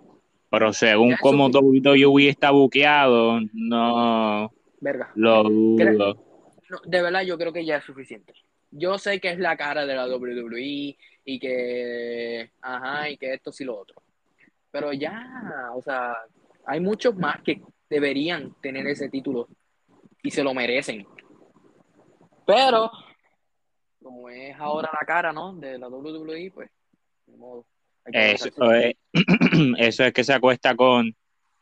Pero 0.51 0.71
según 0.73 1.15
como. 1.19 1.47
WWE 1.47 2.29
está 2.29 2.51
buqueado, 2.51 3.39
no 3.51 4.53
Verga. 4.79 5.11
lo 5.15 5.43
dudo. 5.43 6.23
No, 6.69 6.77
de 6.85 7.01
verdad, 7.01 7.23
yo 7.23 7.37
creo 7.39 7.51
que 7.51 7.65
ya 7.65 7.77
es 7.77 7.83
suficiente. 7.83 8.33
Yo 8.69 8.99
sé 8.99 9.19
que 9.19 9.31
es 9.31 9.39
la 9.39 9.57
cara 9.57 9.87
de 9.87 9.95
la 9.95 10.05
WWE 10.07 10.95
y 11.25 11.39
que, 11.39 12.51
ajá, 12.61 13.09
y 13.09 13.17
que 13.17 13.33
esto 13.33 13.51
sí 13.51 13.65
lo 13.65 13.77
otro. 13.77 14.01
Pero 14.69 14.93
ya, 14.93 15.71
o 15.73 15.81
sea, 15.81 16.15
hay 16.65 16.79
muchos 16.79 17.15
más 17.15 17.41
que 17.41 17.61
deberían 17.89 18.53
tener 18.61 18.85
ese 18.87 19.09
título 19.09 19.47
y 20.21 20.29
se 20.29 20.43
lo 20.43 20.53
merecen. 20.53 21.07
Pero, 22.45 22.91
como 24.01 24.29
es 24.29 24.55
ahora 24.59 24.89
la 24.93 25.05
cara, 25.07 25.33
¿no? 25.33 25.53
De 25.55 25.79
la 25.79 25.87
WWE, 25.89 26.51
pues, 26.53 26.69
modo. 27.37 27.65
Eso 28.05 28.71
es, 28.73 28.95
eso 29.77 30.03
es 30.03 30.13
que 30.13 30.23
se 30.23 30.33
acuesta 30.33 30.75
con 30.75 31.15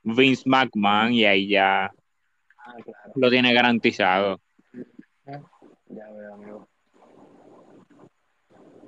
Vince 0.03 0.43
McMahon 0.45 1.13
y 1.13 1.25
ahí 1.25 1.47
ya 1.49 1.91
Ah, 2.57 2.75
claro. 2.83 3.13
lo 3.15 3.29
tiene 3.29 3.53
garantizado. 3.53 4.39
Ya 5.25 6.07
veo, 6.11 6.33
amigo. 6.35 6.67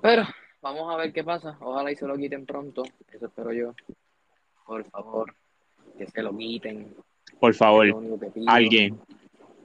Pero 0.01 0.23
vamos 0.61 0.93
a 0.93 0.97
ver 0.97 1.11
qué 1.13 1.23
pasa. 1.23 1.57
Ojalá 1.61 1.91
y 1.91 1.95
se 1.95 2.05
lo 2.07 2.15
quiten 2.17 2.45
pronto. 2.45 2.83
Eso 3.11 3.25
espero 3.25 3.51
yo. 3.53 3.73
Por 4.65 4.83
favor, 4.89 5.35
que 5.97 6.07
se 6.07 6.21
lo 6.21 6.35
quiten. 6.37 6.95
Por 7.39 7.53
favor, 7.55 7.87
alguien. 8.47 8.99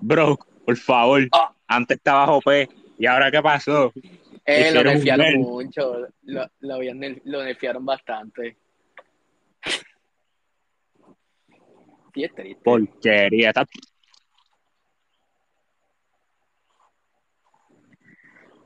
Bro, 0.00 0.38
por 0.64 0.76
favor. 0.76 1.28
Ah. 1.32 1.52
Antes 1.68 1.96
estaba 1.98 2.30
OP. 2.32 2.68
¿Y 2.98 3.06
ahora 3.06 3.30
qué 3.30 3.42
pasó? 3.42 3.92
Eh, 4.46 4.70
lo 4.72 4.84
nerfearon 4.84 5.26
nerf. 5.26 5.38
mucho. 5.38 6.06
Lo, 6.22 6.46
lo, 6.60 6.74
habían 6.74 7.00
lo 7.24 7.42
nerfearon 7.42 7.84
bastante. 7.84 8.56
Sí, 12.14 12.24
es 12.24 12.34
triste. 12.34 12.62
Porquería. 12.64 13.50
Está- 13.50 13.66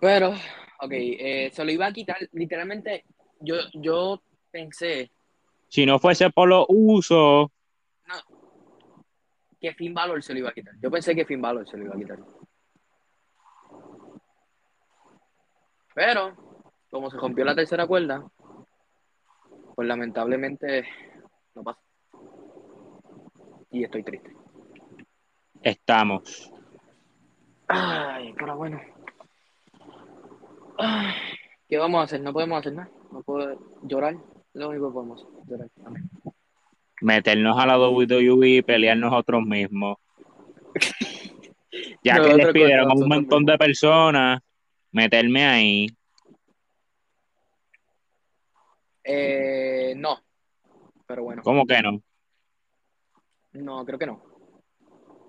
Pero, 0.01 0.29
ok, 0.81 0.93
eh, 0.93 1.51
se 1.53 1.65
lo 1.65 1.73
iba 1.73 1.87
a 1.87 1.93
quitar. 1.93 2.17
Literalmente, 2.33 3.05
yo, 3.41 3.57
yo 3.75 4.23
pensé 4.53 5.11
Si 5.69 5.85
no 5.85 5.99
fuese 5.99 6.31
por 6.31 6.49
los 6.49 6.65
usos, 6.69 7.49
que 9.61 9.75
Finn 9.75 9.93
Balor 9.93 10.23
se 10.23 10.33
lo 10.33 10.39
iba 10.39 10.49
a 10.51 10.55
quitar. 10.55 10.75
Yo 10.81 10.91
pensé 10.91 11.15
que 11.15 11.25
Finn 11.27 11.43
Balor 11.43 11.69
se 11.69 11.77
lo 11.77 11.85
iba 11.85 11.95
a 11.95 11.99
quitar. 11.99 12.19
Pero, 16.01 16.35
como 16.91 17.11
se 17.11 17.19
rompió 17.19 17.45
la 17.45 17.55
tercera 17.55 17.87
cuerda, 17.87 18.25
pues 19.75 19.87
lamentablemente 19.87 20.89
no 21.55 21.63
pasa. 21.63 21.79
Y 23.71 23.85
estoy 23.85 24.03
triste. 24.03 24.33
estamos. 25.63 26.51
Ay, 27.69 28.33
pero 28.33 28.57
bueno. 28.57 28.81
Ay, 30.79 31.13
¿Qué 31.69 31.77
vamos 31.77 32.01
a 32.01 32.05
hacer? 32.05 32.23
No 32.23 32.33
podemos 32.33 32.61
hacer 32.61 32.73
nada. 32.73 32.91
No 33.13 33.21
puedo 33.23 33.59
llorar. 33.83 34.17
Lo 34.55 34.71
único 34.71 34.89
que 34.89 34.95
podemos 34.95 35.27
hacer. 35.43 35.71
Amén. 35.85 36.09
Meternos 37.03 37.59
a 37.59 37.67
la 37.67 37.79
WWE 37.79 38.49
y 38.49 38.63
pelearnos 38.63 39.11
nosotros 39.11 39.43
mismos. 39.43 39.99
Ya 42.03 42.15
que 42.15 42.21
Nosotros 42.21 42.45
despidieron 42.47 42.91
a 42.91 42.95
un 42.95 43.09
montón 43.09 43.45
de 43.45 43.59
personas, 43.59 44.41
meterme 44.93 45.45
ahí. 45.47 45.87
Eh, 49.05 49.95
no. 49.97 50.19
Pero 51.07 51.25
bueno, 51.25 51.43
¿Cómo 51.43 51.67
que 51.67 51.81
no? 51.83 52.01
no, 53.53 53.85
creo 53.85 53.99
que 53.99 54.07
no. 54.07 54.23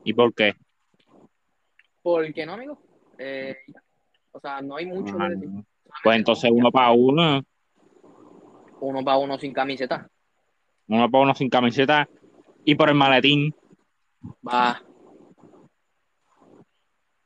¿Y 0.04 0.14
por 0.14 0.34
qué? 0.34 0.54
¿Por 2.02 2.32
qué 2.34 2.46
no, 2.46 2.54
amigo? 2.54 2.80
Eh, 3.18 3.56
o 4.32 4.40
sea, 4.40 4.62
no 4.62 4.76
hay 4.76 4.86
mucho 4.86 5.18
que 5.18 5.24
decir. 5.30 5.50
Pues 6.04 6.18
entonces 6.18 6.50
uno 6.54 6.72
para 6.72 6.92
uno, 6.92 7.42
Uno 8.80 9.04
para 9.04 9.18
uno 9.18 9.38
sin 9.38 9.54
camiseta. 9.54 10.08
uno 10.88 11.10
para 11.10 11.24
uno 11.24 11.36
sin 11.36 11.50
camiseta 11.50 12.08
y 12.66 12.76
por 12.76 12.90
el 12.90 12.96
maletín. 12.96 13.54
Va. 14.48 14.82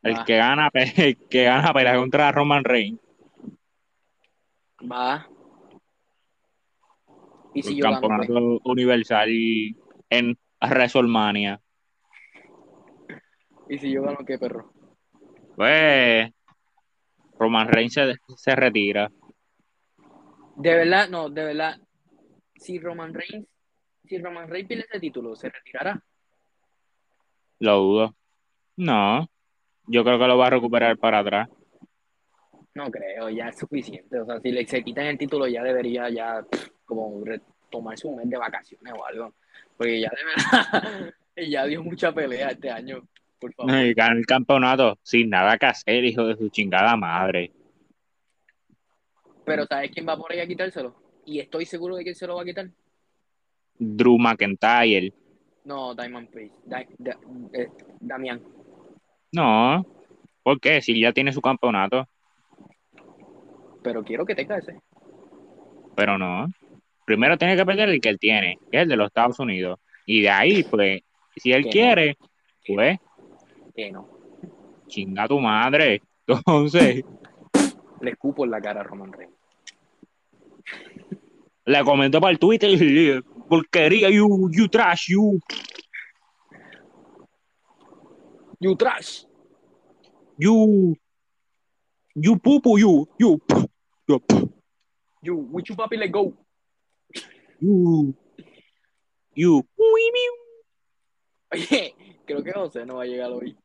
El 0.06 0.24
que 0.24 0.38
gana, 0.38 0.70
el 0.74 1.18
que 1.28 1.44
gana 1.46 1.74
pelea 1.74 1.96
contra 1.96 2.32
Roman 2.32 2.64
Reigns. 2.64 3.00
Va. 4.84 5.28
Y 7.56 7.64
si 7.64 7.70
el 7.70 7.78
yo 7.78 7.86
gano, 7.86 8.02
pues? 8.02 8.12
campeonato 8.12 8.62
universal 8.66 9.30
en 10.12 10.38
WrestleMania. 10.62 11.60
¿Y 13.68 13.80
si 13.80 13.92
yo 13.92 14.04
gano 14.04 14.20
qué, 14.28 14.38
perro? 14.38 14.72
Pues 15.56 16.32
Roman 17.40 17.68
Reigns 17.68 17.94
se, 17.94 18.16
se 18.36 18.56
retira. 18.56 19.12
De 20.56 20.76
verdad, 20.76 21.10
no, 21.10 21.32
de 21.32 21.46
verdad. 21.46 21.80
Si 22.56 22.78
Roman 22.78 23.12
Reigns, 23.12 23.48
si 24.04 24.20
Roman 24.20 24.48
Reigns 24.48 24.68
pierde 24.68 24.86
ese 24.88 25.00
título, 25.00 25.36
¿se 25.36 25.50
retirará? 25.50 26.00
Lo 27.58 27.78
dudo. 27.80 28.16
No. 28.78 29.28
Yo 29.88 30.04
creo 30.04 30.18
que 30.20 30.28
lo 30.28 30.38
va 30.38 30.48
a 30.48 30.52
recuperar 30.52 30.98
para 30.98 31.20
atrás. 31.20 31.50
No 32.74 32.90
creo, 32.92 33.30
ya 33.30 33.50
es 33.50 33.58
suficiente. 33.58 34.20
O 34.20 34.26
sea, 34.26 34.40
si 34.42 34.52
le 34.52 34.66
se 34.68 34.84
quitan 34.84 35.06
el 35.06 35.18
título, 35.18 35.48
ya 35.48 35.64
debería 35.64 36.10
ya 36.10 36.42
pff, 36.50 36.70
como 36.86 37.24
tomarse 37.70 38.08
un 38.08 38.18
mes 38.18 38.30
de 38.30 38.38
vacaciones 38.38 38.94
o 38.98 39.06
algo. 39.06 39.34
Porque 39.78 40.02
ya 40.02 40.10
de 40.10 40.26
verdad, 40.26 41.14
ya 41.50 41.66
dio 41.66 41.84
mucha 41.84 42.12
pelea 42.14 42.50
este 42.50 42.70
año. 42.70 43.08
Por 43.40 43.54
favor. 43.54 43.74
Y 43.76 43.94
gana 43.94 44.18
el 44.18 44.26
campeonato 44.26 44.98
sin 45.04 45.30
nada 45.30 45.58
que 45.58 45.66
hacer, 45.68 46.04
hijo 46.04 46.26
de 46.26 46.36
su 46.36 46.50
chingada 46.50 46.96
madre. 46.98 47.54
Pero 49.46 49.66
¿sabes 49.68 49.92
quién 49.92 50.08
va 50.08 50.18
por 50.18 50.32
ahí 50.32 50.40
a 50.40 50.48
quitárselo? 50.48 50.96
Y 51.26 51.40
estoy 51.40 51.66
seguro 51.66 51.96
de 51.96 52.04
quién 52.04 52.16
se 52.16 52.26
lo 52.28 52.36
va 52.36 52.42
a 52.42 52.46
quitar. 52.46 52.68
Drew 53.78 54.18
McIntyre. 54.18 55.14
No, 55.66 55.94
Diamond 55.96 56.30
Priest. 56.30 56.56
Da- 56.66 56.86
da- 56.98 57.18
eh, 57.54 57.70
Damián. 58.00 58.42
No. 59.36 59.86
¿Por 60.44 60.60
qué? 60.60 60.82
Si 60.82 61.00
ya 61.00 61.12
tiene 61.12 61.34
su 61.34 61.42
campeonato. 61.42 62.08
Pero 63.84 64.04
quiero 64.04 64.26
que 64.26 64.34
te 64.36 64.42
ese. 64.44 64.80
Pero 65.96 66.18
no. 66.18 66.48
Primero 67.06 67.38
tiene 67.38 67.56
que 67.56 67.66
perder 67.66 67.90
el 67.90 68.02
que 68.02 68.10
él 68.10 68.20
tiene, 68.20 68.58
que 68.72 68.78
es 68.78 68.84
el 68.84 68.90
de 68.90 68.96
los 68.96 69.08
Estados 69.08 69.40
Unidos. 69.40 69.80
Y 70.06 70.22
de 70.22 70.30
ahí, 70.30 70.64
pues, 70.64 71.02
si 71.36 71.52
él 71.52 71.64
Que 71.64 71.68
no. 71.68 71.72
quiere, 71.72 72.18
pues, 72.66 73.00
Que 73.76 73.92
no. 73.92 74.08
chinga 74.88 75.28
tu 75.28 75.40
madre. 75.40 76.02
Entonces, 76.28 77.04
Le 78.02 78.12
escupo 78.12 78.46
en 78.46 78.52
la 78.52 78.62
cara 78.62 78.82
a 78.82 78.84
Roman 78.84 79.12
Reigns. 79.12 79.34
le 81.66 81.84
comentó 81.84 82.22
para 82.22 82.32
el 82.32 82.40
Twitter 82.40 82.70
y 82.72 83.22
porquería, 83.50 84.10
you, 84.10 84.50
you 84.52 84.68
trash, 84.68 85.08
you, 85.10 85.40
You 88.60 88.76
trash. 88.76 89.25
You, 90.38 90.96
you 92.16 92.38
pupu, 92.38 92.78
you, 92.80 93.08
you, 93.20 93.42
you, 94.08 94.22
You, 95.22 95.36
with 95.52 95.66
you 95.70 95.76
papi, 95.76 95.98
let 95.98 96.12
go. 96.12 96.34
you, 97.60 98.14
you. 99.34 99.64
Oye, 101.52 101.94
creo 102.26 102.44
que 102.44 102.52
José 102.52 102.86
no 102.86 102.96
va 102.98 103.04
a 103.04 103.06
llegar 103.06 103.32
hoy. 103.32 103.58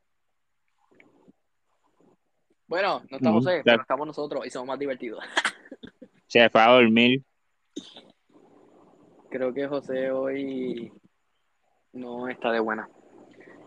Bueno, 2.67 3.03
no 3.11 3.17
está 3.17 3.29
No, 3.29 3.35
José, 3.35 3.63
pero 3.65 3.83
estamos 3.83 4.07
nosotros 4.07 4.47
y 4.47 4.51
somos 4.51 4.69
más 4.69 4.79
divertidos. 4.79 5.23
Se 6.29 6.49
fue 6.51 6.61
a 6.63 6.69
dormir. 6.69 7.25
Creo 9.31 9.53
que 9.53 9.67
José 9.67 10.11
hoy 10.11 10.93
no 11.93 12.29
está 12.29 12.53
de 12.53 12.61
buena. 12.61 12.89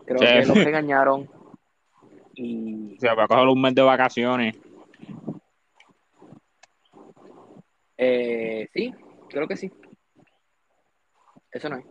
Creo 0.06 0.18
Sí. 0.18 0.26
que 0.26 0.46
lo 0.46 0.54
regañaron 0.54 1.28
y 2.36 2.96
Se 2.98 3.08
va 3.14 3.24
a 3.24 3.28
coger 3.28 3.46
un 3.46 3.60
mes 3.60 3.74
de 3.74 3.82
vacaciones. 3.82 4.56
eh, 7.96 8.68
sí, 8.72 8.92
creo 9.28 9.46
que 9.46 9.56
sí. 9.56 9.70
Eso 11.50 11.68
no 11.68 11.76
es. 11.76 11.84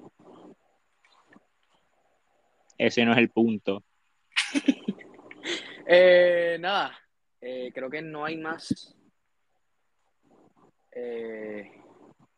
Ese 2.78 3.06
no 3.06 3.14
es 3.14 3.18
el 3.18 3.30
punto. 3.30 3.84
Eh, 5.86 6.56
nada, 6.62 6.98
eh, 7.42 7.70
creo 7.74 7.90
que 7.90 8.02
no 8.02 8.24
hay 8.24 8.38
más 8.38 8.96
eh, 10.94 11.70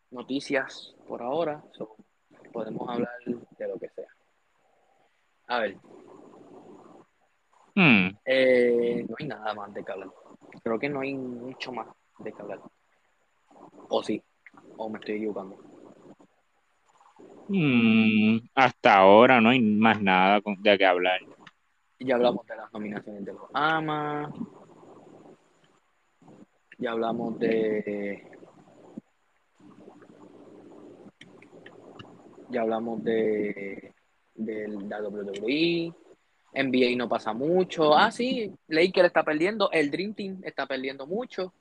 noticias 0.10 0.96
por 1.08 1.22
ahora. 1.22 1.64
so, 1.74 1.96
podemos 2.52 2.90
hablar 2.90 3.12
de 3.26 3.68
lo 3.68 3.78
que 3.78 3.90
sea. 3.90 4.08
A 5.48 5.60
ver, 5.60 5.78
Hmm, 7.76 8.08
eh, 8.24 9.06
no 9.08 9.16
hay 9.20 9.28
nada 9.28 9.54
más 9.54 9.74
de 9.74 9.84
que 9.84 9.92
hablar. 9.92 10.10
Creo 10.64 10.80
que 10.80 10.88
no 10.88 11.02
hay 11.02 11.14
mucho 11.14 11.74
más 11.74 11.88
de 12.20 12.32
que 12.32 12.42
hablar. 12.42 12.62
O 13.90 14.02
sí, 14.02 14.22
o 14.78 14.90
me 14.90 15.00
estoy 15.00 15.16
equivocando. 15.16 15.58
hmm, 17.50 18.38
Hasta 18.56 18.98
ahora 18.98 19.42
no 19.42 19.50
hay 19.50 19.62
más 19.62 20.02
nada 20.02 20.42
de 20.60 20.78
qué 20.78 20.86
hablar. 20.86 21.20
Ya 22.00 22.16
hablamos 22.16 22.46
de 22.46 22.56
las 22.56 22.72
nominaciones 22.72 23.26
de 23.26 23.34
los 23.34 23.44
AMA. 23.54 24.34
Ya 26.78 26.92
hablamos 26.92 27.40
de. 27.40 28.32
Ya 32.50 32.62
hablamos 32.62 33.04
de. 33.04 33.94
de 34.36 34.68
la 34.68 35.02
WWE. 35.02 35.94
NBA 36.56 36.96
no 36.98 37.10
pasa 37.10 37.34
mucho. 37.34 37.96
Ah, 37.98 38.12
sí, 38.12 38.52
Laker 38.68 39.06
está 39.06 39.24
perdiendo. 39.24 39.70
El 39.72 39.92
Dream 39.92 40.14
Team 40.14 40.42
está 40.44 40.66
perdiendo 40.66 41.06
mucho. 41.06 41.54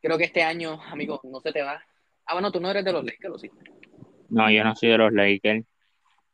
Creo 0.00 0.18
que 0.18 0.24
este 0.24 0.42
año, 0.42 0.80
amigo, 0.90 1.20
no 1.24 1.40
se 1.40 1.52
te 1.52 1.62
va. 1.62 1.82
Ah, 2.26 2.34
bueno, 2.34 2.50
tú 2.50 2.60
no 2.60 2.70
eres 2.70 2.84
de 2.84 2.92
los 2.92 3.04
Lakers, 3.04 3.34
¿o 3.34 3.38
sí? 3.38 3.50
No, 4.30 4.50
yo 4.50 4.64
no 4.64 4.74
soy 4.74 4.88
de 4.90 4.98
los 4.98 5.12
Lakers. 5.12 5.64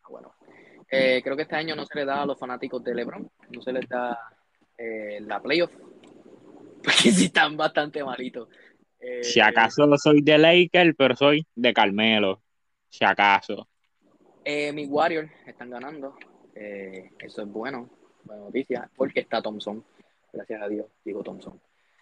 Ah, 0.02 0.06
bueno. 0.10 0.32
Eh, 0.90 1.20
creo 1.22 1.36
que 1.36 1.42
este 1.42 1.56
año 1.56 1.74
no 1.76 1.84
se 1.84 1.98
le 1.98 2.04
da 2.06 2.22
a 2.22 2.26
los 2.26 2.38
fanáticos 2.38 2.82
de 2.82 2.94
LeBron, 2.94 3.30
no 3.50 3.62
se 3.62 3.72
les 3.72 3.86
da 3.88 4.18
eh, 4.78 5.18
la 5.20 5.40
playoff, 5.42 5.74
porque 6.82 7.10
sí 7.12 7.26
están 7.26 7.56
bastante 7.56 8.02
malitos. 8.02 8.48
Eh, 9.00 9.22
Si 9.22 9.38
acaso 9.40 9.86
soy 9.98 10.22
de 10.22 10.38
Lakers, 10.38 10.94
pero 10.96 11.14
soy 11.14 11.46
de 11.54 11.74
Carmelo. 11.74 12.42
Si 12.88 13.04
acaso. 13.04 13.68
eh, 14.44 14.72
mis 14.72 14.88
Warriors 14.88 15.30
están 15.46 15.68
ganando, 15.68 16.16
eh, 16.60 17.12
eso 17.20 17.42
es 17.42 17.48
bueno, 17.48 17.88
buena 18.24 18.42
noticia, 18.42 18.90
porque 18.96 19.20
está 19.20 19.40
Thompson, 19.40 19.84
gracias 20.32 20.60
a 20.60 20.68
Dios, 20.68 20.86
digo 21.04 21.22
Thompson. 21.22 21.60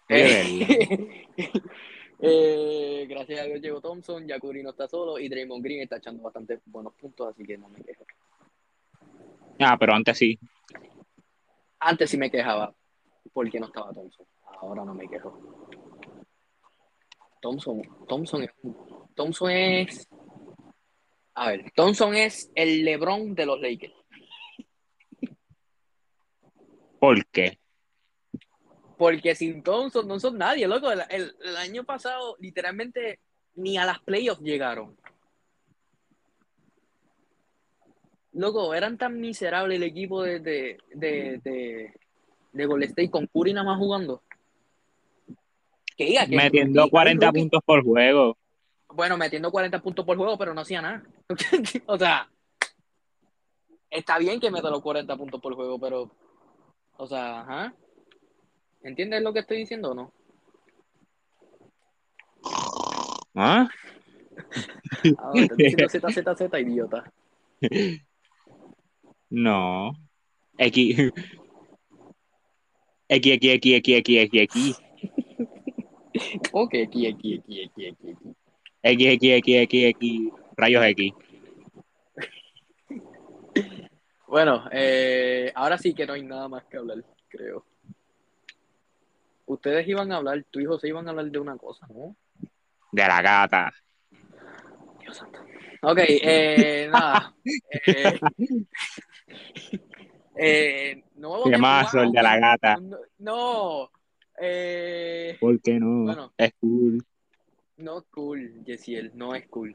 Eh, 0.09 1.25
eh, 2.19 3.05
gracias 3.07 3.39
a 3.39 3.43
Dios 3.43 3.61
llegó 3.61 3.81
Thompson, 3.81 4.27
ya 4.27 4.39
Curry 4.39 4.63
no 4.63 4.71
está 4.71 4.87
solo 4.87 5.19
y 5.19 5.29
Draymond 5.29 5.63
Green 5.63 5.81
está 5.81 5.97
echando 5.97 6.23
bastante 6.23 6.59
buenos 6.65 6.93
puntos, 6.95 7.27
así 7.27 7.43
que 7.43 7.57
no 7.57 7.69
me 7.69 7.83
quejo. 7.83 8.03
Ah, 9.59 9.77
pero 9.79 9.93
antes 9.93 10.17
sí. 10.17 10.39
Antes 11.79 12.09
sí 12.09 12.17
me 12.17 12.31
quejaba 12.31 12.73
porque 13.33 13.59
no 13.59 13.67
estaba 13.67 13.93
Thompson. 13.93 14.25
Ahora 14.59 14.83
no 14.83 14.95
me 14.95 15.07
quejo. 15.07 15.69
Thompson, 17.41 17.83
Thompson 18.07 18.43
es, 18.43 18.51
Thompson 19.13 19.51
es, 19.51 20.07
a 21.35 21.51
ver, 21.51 21.71
Thompson 21.75 22.15
es 22.15 22.51
el 22.55 22.83
LeBron 22.83 23.35
de 23.35 23.45
los 23.45 23.61
Lakers. 23.61 23.93
¿Por 26.99 27.25
qué? 27.27 27.59
Porque 28.97 29.35
sin 29.35 29.61
Thompson 29.63 30.07
no 30.07 30.19
son 30.19 30.37
nadie, 30.37 30.67
loco. 30.67 30.91
El, 30.91 31.01
el- 31.09 31.35
el 31.43 31.57
año 31.57 31.83
pasado 31.83 32.35
literalmente 32.39 33.19
ni 33.55 33.77
a 33.77 33.85
las 33.85 33.99
playoffs 33.99 34.41
llegaron. 34.41 34.97
Loco, 38.33 38.73
eran 38.73 38.97
tan 38.97 39.19
miserables 39.19 39.77
el 39.77 39.83
equipo 39.83 40.21
de, 40.21 40.39
de, 40.39 40.77
de, 40.93 41.39
de, 41.43 41.93
de 42.51 42.65
Golden 42.65 42.89
State 42.89 43.09
con 43.09 43.25
Curry 43.27 43.53
nada 43.53 43.65
más 43.65 43.77
jugando. 43.79 44.21
Que 45.95 46.05
diga 46.05 46.27
que 46.27 46.35
Metiendo 46.35 46.83
hay 46.83 46.89
40 46.89 47.25
rookie- 47.31 47.39
puntos 47.39 47.61
por 47.65 47.83
juego. 47.83 48.37
Bueno, 48.89 49.17
metiendo 49.17 49.51
40 49.51 49.81
puntos 49.81 50.05
por 50.05 50.17
juego, 50.17 50.37
pero 50.37 50.53
no 50.53 50.61
hacía 50.61 50.81
nada. 50.81 51.03
o 51.87 51.97
sea, 51.97 52.29
está 53.89 54.17
bien 54.19 54.39
que 54.39 54.51
meta 54.51 54.69
los 54.69 54.81
40 54.81 55.15
puntos 55.17 55.41
por 55.41 55.55
juego, 55.55 55.79
pero, 55.79 56.11
o 56.97 57.07
sea, 57.07 57.41
ajá. 57.41 57.73
¿Entiendes 58.83 59.21
lo 59.21 59.33
que 59.33 59.39
estoy 59.39 59.57
diciendo 59.57 59.91
o 59.91 59.93
no? 59.95 60.13
¿Ah? 63.35 63.67
Ah, 65.17 65.31
te 65.33 65.41
estoy 65.41 65.57
diciendo 65.57 65.89
Z, 65.89 66.11
Z, 66.11 66.35
Z, 66.35 66.59
idiota. 66.59 67.11
No. 69.29 69.91
X. 70.57 71.11
X, 73.09 73.33
X, 73.33 73.51
X, 73.53 73.75
X, 73.75 73.97
X, 73.97 74.17
X, 74.17 74.41
X. 74.41 74.81
Ok, 76.51 76.73
aquí, 76.87 77.07
aquí, 77.07 77.37
aquí, 77.37 77.63
aquí, 77.63 77.87
aquí, 77.89 78.09
aquí. 78.11 78.35
X, 78.83 79.07
X, 79.07 79.23
X, 79.23 79.55
X, 79.55 79.85
X, 79.85 80.31
rayos 80.55 80.85
X. 80.85 81.13
Bueno, 84.27 84.65
eh, 84.71 85.51
ahora 85.55 85.77
sí 85.77 85.93
que 85.93 86.05
no 86.05 86.13
hay 86.13 86.23
nada 86.23 86.47
más 86.47 86.65
que 86.65 86.77
hablar, 86.77 87.03
creo. 87.29 87.65
Ustedes 89.45 89.87
iban 89.87 90.11
a 90.11 90.17
hablar, 90.17 90.43
tú 90.51 90.59
y 90.59 90.65
José 90.65 90.89
iban 90.89 91.07
a 91.07 91.11
hablar 91.11 91.31
de 91.31 91.39
una 91.39 91.57
cosa, 91.57 91.87
¿no? 91.87 92.15
De 92.91 93.07
la 93.07 93.21
gata. 93.21 93.73
Dios 94.99 95.15
santo. 95.15 95.39
Ok, 95.81 95.99
eh, 95.99 96.89
nada. 96.91 97.33
Eh, 97.85 98.19
eh, 100.35 101.03
no, 101.15 101.43
¿Qué 101.45 101.57
más, 101.57 101.93
el 101.95 102.11
de 102.11 102.21
la 102.21 102.37
gata? 102.37 102.77
No, 102.77 102.97
no, 103.19 103.91
eh, 104.39 105.37
¿Por 105.39 105.61
qué 105.61 105.79
no? 105.79 106.03
Bueno. 106.03 106.33
Es 106.37 106.53
cool. 106.59 107.03
no 107.77 107.99
es 107.99 108.03
cool, 108.11 108.63
Yesiel, 108.65 109.11
no 109.15 109.33
es 109.33 109.47
cool. 109.47 109.73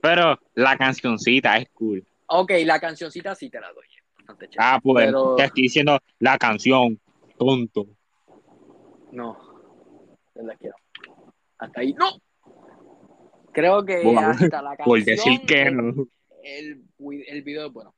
Pero 0.00 0.40
la 0.54 0.76
cancioncita 0.76 1.58
es 1.58 1.68
cool. 1.70 2.04
Ok, 2.34 2.52
la 2.64 2.80
cancioncita 2.80 3.34
sí 3.34 3.50
te 3.50 3.60
la 3.60 3.72
doy. 3.72 3.84
bastante 4.16 4.48
chévere. 4.48 4.58
Ah, 4.58 4.80
pues, 4.82 5.06
Pero- 5.06 5.34
te 5.36 5.44
estoy 5.44 5.62
diciendo 5.64 5.98
la 6.18 6.38
canción, 6.38 6.98
tonto. 7.36 7.86
No, 9.10 9.36
no 10.34 10.42
la 10.42 10.56
quiero. 10.56 10.76
Hasta 11.58 11.80
ahí, 11.80 11.92
no. 11.94 12.08
Creo 13.52 13.84
que 13.84 14.02
Bueno, 14.02 14.20
hasta 14.30 14.62
la 14.62 14.76
canción. 14.76 14.84
Por 14.86 15.04
decir 15.04 15.40
que 15.46 15.62
el- 15.62 15.76
no. 15.76 16.06
El, 16.42 16.84
el 17.26 17.42
video 17.42 17.66
es 17.66 17.72
bueno. 17.72 17.94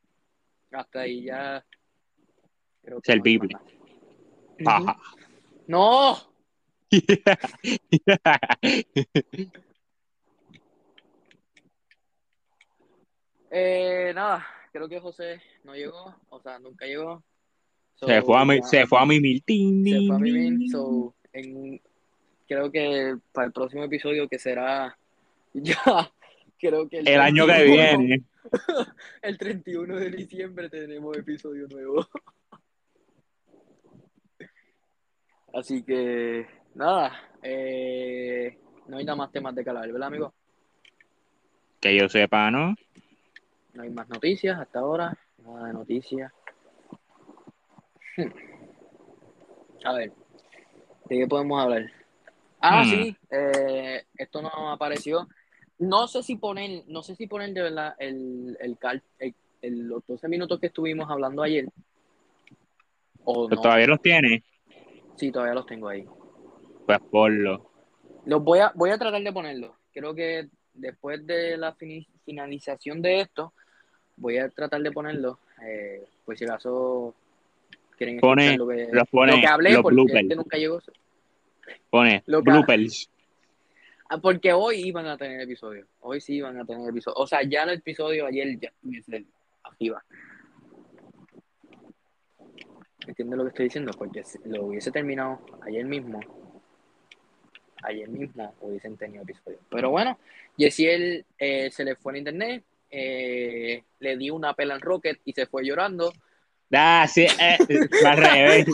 Hasta 0.72 1.00
ahí 1.00 1.24
ya. 1.24 1.64
Creo 2.82 3.00
que 3.00 3.12
Servible. 3.12 3.54
no 3.54 3.60
hay 3.60 4.64
más 4.64 4.82
nada. 4.82 4.92
Ajá. 4.92 5.00
No, 5.66 6.16
eh, 13.56 14.12
nada, 14.12 14.44
creo 14.72 14.88
que 14.88 14.98
José 14.98 15.40
no 15.62 15.74
llegó, 15.74 16.16
o 16.28 16.40
sea, 16.40 16.58
nunca 16.58 16.86
llegó. 16.86 17.22
So, 17.94 18.06
se 18.06 18.20
fue 18.22 18.36
a 18.36 18.44
mi, 18.44 18.60
se 18.62 18.86
fue 18.88 18.98
a 18.98 19.06
mimir. 19.06 19.42
Se 19.46 20.06
fue 20.06 20.16
a 20.16 20.18
mimir, 20.18 20.70
so, 20.70 21.14
en, 21.32 21.80
creo 22.48 22.72
que 22.72 23.16
para 23.32 23.46
el 23.46 23.52
próximo 23.52 23.84
episodio 23.84 24.28
que 24.28 24.40
será 24.40 24.98
ya, 25.54 26.12
creo 26.58 26.88
que 26.88 26.98
El 26.98 27.20
año 27.20 27.46
que 27.46 27.52
31, 27.52 27.98
viene. 27.98 28.24
el 29.22 29.38
31 29.38 29.96
de 29.96 30.10
diciembre 30.10 30.68
tenemos 30.68 31.16
episodio 31.16 31.68
nuevo. 31.68 32.04
Así 35.54 35.84
que, 35.84 36.44
nada, 36.74 37.12
eh, 37.40 38.58
no 38.88 38.96
hay 38.96 39.04
nada 39.04 39.14
más 39.14 39.30
temas 39.30 39.54
de 39.54 39.64
calar, 39.64 39.86
¿verdad, 39.92 40.08
amigo? 40.08 40.34
Que 41.80 41.96
yo 41.96 42.08
sepa, 42.08 42.50
¿no? 42.50 42.74
No 43.74 43.82
hay 43.82 43.90
más 43.90 44.08
noticias 44.08 44.58
hasta 44.58 44.78
ahora, 44.78 45.16
nada 45.38 45.66
de 45.68 45.72
noticias. 45.72 46.32
Hmm. 48.16 48.30
A 49.84 49.92
ver, 49.94 50.12
¿de 51.06 51.18
qué 51.18 51.26
podemos 51.26 51.62
hablar? 51.62 51.90
Ah, 52.60 52.82
Hmm. 52.84 52.88
sí, 52.90 53.16
eh, 53.30 54.04
esto 54.16 54.40
no 54.42 54.70
apareció. 54.70 55.28
No 55.78 56.06
sé 56.06 56.22
si 56.22 56.36
poner, 56.36 56.84
no 56.86 57.02
sé 57.02 57.16
si 57.16 57.26
poner 57.26 57.52
de 57.52 57.62
verdad 57.62 57.94
el, 57.98 58.56
el, 58.60 58.78
cal- 58.78 59.02
el- 59.18 59.34
el- 59.60 59.88
los 59.88 60.06
12 60.06 60.28
minutos 60.28 60.60
que 60.60 60.68
estuvimos 60.68 61.10
hablando 61.10 61.42
ayer. 61.42 61.66
O 63.24 63.48
Pero 63.48 63.56
no. 63.56 63.62
todavía 63.62 63.86
los 63.88 64.00
tiene. 64.00 64.44
Sí, 65.16 65.32
todavía 65.32 65.54
los 65.54 65.66
tengo 65.66 65.88
ahí. 65.88 66.06
Pues 66.86 66.98
ponlo. 67.10 67.70
Los 68.26 68.42
voy 68.42 68.60
a, 68.60 68.72
voy 68.74 68.90
a 68.90 68.98
tratar 68.98 69.22
de 69.22 69.32
ponerlos. 69.32 69.72
Creo 69.92 70.14
que 70.14 70.48
después 70.72 71.26
de 71.26 71.56
la 71.56 71.74
finalización 72.24 73.02
de 73.02 73.20
esto, 73.22 73.52
voy 74.16 74.38
a 74.38 74.48
tratar 74.48 74.80
de 74.82 74.92
ponerlos. 74.92 75.38
Eh, 75.64 76.04
pues 76.24 76.38
si 76.38 76.44
acaso 76.44 77.14
quieren 77.96 78.18
Pone- 78.20 78.56
lo 78.56 78.66
que, 78.66 78.88
los 78.92 79.08
pone- 79.08 79.32
lo 79.36 79.40
que 79.40 79.46
hablé, 79.46 79.72
los 79.72 79.82
porque 79.82 79.94
bloopers. 79.94 80.22
este 80.22 80.36
nunca 80.36 80.56
llegó. 80.58 80.80
Pone 81.90 82.22
Lo 82.26 82.42
que- 82.42 82.50
bloopers. 82.50 83.10
Ah, 84.10 84.18
Porque 84.18 84.52
hoy 84.52 84.76
iban 84.86 85.06
a 85.06 85.16
tener 85.16 85.40
episodio. 85.40 85.86
Hoy 86.00 86.20
sí 86.20 86.34
iban 86.36 86.58
a 86.60 86.64
tener 86.64 86.88
episodio. 86.88 87.16
O 87.16 87.26
sea, 87.26 87.42
ya 87.42 87.62
el 87.62 87.70
episodio 87.70 88.26
ayer 88.26 88.58
ya 88.60 88.68
estuviese 88.68 89.24
activa. 89.62 90.04
¿Entiendes 93.06 93.36
lo 93.38 93.44
que 93.44 93.48
estoy 93.48 93.64
diciendo? 93.64 93.92
Porque 93.96 94.24
si 94.24 94.38
lo 94.44 94.66
hubiese 94.66 94.90
terminado 94.90 95.40
ayer 95.62 95.84
mismo. 95.84 96.20
Ayer 97.82 98.08
mismo 98.08 98.54
hubiesen 98.60 98.96
tenido 98.96 99.22
episodio. 99.24 99.58
Pero 99.70 99.90
bueno, 99.90 100.18
Yesiel 100.56 101.24
eh, 101.38 101.70
se 101.70 101.84
le 101.84 101.96
fue 101.96 102.12
en 102.12 102.18
internet. 102.18 102.64
Eh, 102.96 103.82
le 103.98 104.16
dio 104.16 104.36
una 104.36 104.54
pela 104.54 104.74
en 104.74 104.80
Rocket 104.80 105.20
y 105.24 105.32
se 105.32 105.46
fue 105.46 105.64
llorando. 105.64 106.12
Ah, 106.72 107.06
sí, 107.08 107.26
eh, 107.40 107.58
fue 107.90 108.08
al 108.08 108.16
revés. 108.16 108.66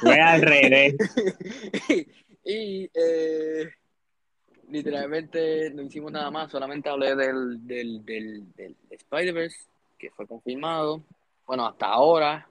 Fue 0.00 0.20
al 0.20 0.42
revés. 0.42 0.94
y 2.44 2.90
eh, 2.92 3.70
literalmente 4.68 5.70
no 5.70 5.82
hicimos 5.82 6.12
nada 6.12 6.30
más, 6.30 6.50
solamente 6.50 6.90
hablé 6.90 7.16
del, 7.16 7.66
del, 7.66 8.04
del, 8.04 8.52
del 8.54 8.76
Spider-Verse, 8.90 9.66
que 9.98 10.10
fue 10.10 10.26
confirmado. 10.26 11.02
Bueno, 11.46 11.66
hasta 11.66 11.86
ahora 11.86 12.46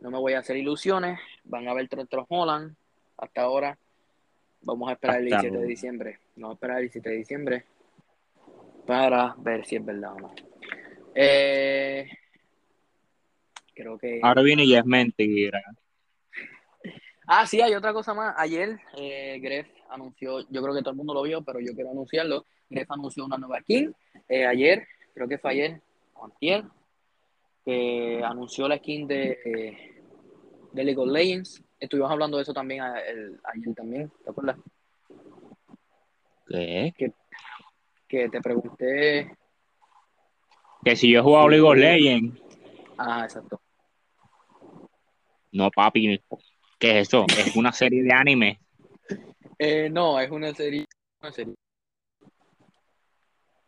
no 0.00 0.10
me 0.10 0.18
voy 0.18 0.34
a 0.34 0.40
hacer 0.40 0.56
ilusiones, 0.56 1.18
van 1.44 1.66
a 1.66 1.72
ver 1.72 1.88
Tom 1.88 2.26
Holland, 2.28 2.74
hasta 3.16 3.40
ahora. 3.40 3.78
Vamos 4.60 4.88
a 4.88 4.92
esperar 4.92 5.20
el 5.20 5.32
Hasta 5.32 5.42
17 5.42 5.58
de 5.58 5.66
diciembre. 5.66 6.18
Vamos 6.36 6.50
a 6.50 6.54
esperar 6.54 6.76
el 6.78 6.82
17 6.84 7.08
de 7.08 7.16
diciembre 7.16 7.64
para 8.86 9.34
ver 9.38 9.64
si 9.66 9.76
es 9.76 9.84
verdad 9.84 10.12
o 10.14 10.18
no. 10.20 10.34
Eh, 11.14 12.08
creo 13.74 13.98
que... 13.98 14.20
Ahora 14.22 14.42
viene 14.42 14.64
y 14.64 14.74
es 14.74 14.84
mentira. 14.84 15.62
Ah, 17.26 17.46
sí, 17.46 17.60
hay 17.60 17.74
otra 17.74 17.92
cosa 17.92 18.12
más. 18.14 18.34
Ayer 18.36 18.78
eh, 18.96 19.38
Gref 19.40 19.66
anunció, 19.88 20.40
yo 20.50 20.62
creo 20.62 20.74
que 20.74 20.80
todo 20.80 20.90
el 20.90 20.96
mundo 20.96 21.14
lo 21.14 21.22
vio, 21.22 21.42
pero 21.42 21.58
yo 21.60 21.72
quiero 21.74 21.90
anunciarlo. 21.90 22.44
Gref 22.68 22.90
anunció 22.90 23.24
una 23.24 23.38
nueva 23.38 23.60
skin. 23.60 23.94
eh, 24.28 24.46
ayer, 24.46 24.86
creo 25.14 25.28
que 25.28 25.38
fue 25.38 25.52
ayer, 25.52 25.80
o 26.14 26.24
antier, 26.26 26.64
que 27.64 28.20
anunció 28.24 28.68
la 28.68 28.76
skin 28.76 29.06
de, 29.08 29.38
de 30.72 30.84
League 30.84 31.00
of 31.00 31.08
Legends. 31.08 31.62
Estuvimos 31.80 32.10
hablando 32.10 32.36
de 32.36 32.42
eso 32.42 32.52
también 32.52 32.82
a- 32.82 33.00
el- 33.00 33.40
ayer 33.44 33.74
también, 33.74 34.10
¿te 34.22 34.30
acuerdas? 34.30 34.56
¿Qué? 36.46 36.92
Que 36.98 37.12
te 38.30 38.40
pregunté. 38.40 39.36
Que 40.84 40.96
si 40.96 41.10
yo 41.10 41.20
he 41.20 41.22
jugado 41.22 41.48
League 41.48 41.64
of 41.64 41.76
Legends. 41.76 42.40
Ah, 42.98 43.22
exacto. 43.24 43.60
No, 45.52 45.70
papi. 45.70 46.20
¿Qué 46.78 47.00
es 47.00 47.08
eso? 47.08 47.26
Es 47.28 47.56
una 47.56 47.72
serie 47.72 48.02
de 48.02 48.12
anime. 48.12 48.60
Eh, 49.58 49.88
no, 49.90 50.20
es 50.20 50.30
una 50.30 50.52
serie. 50.52 50.86
Una 51.22 51.32
serie. 51.32 51.54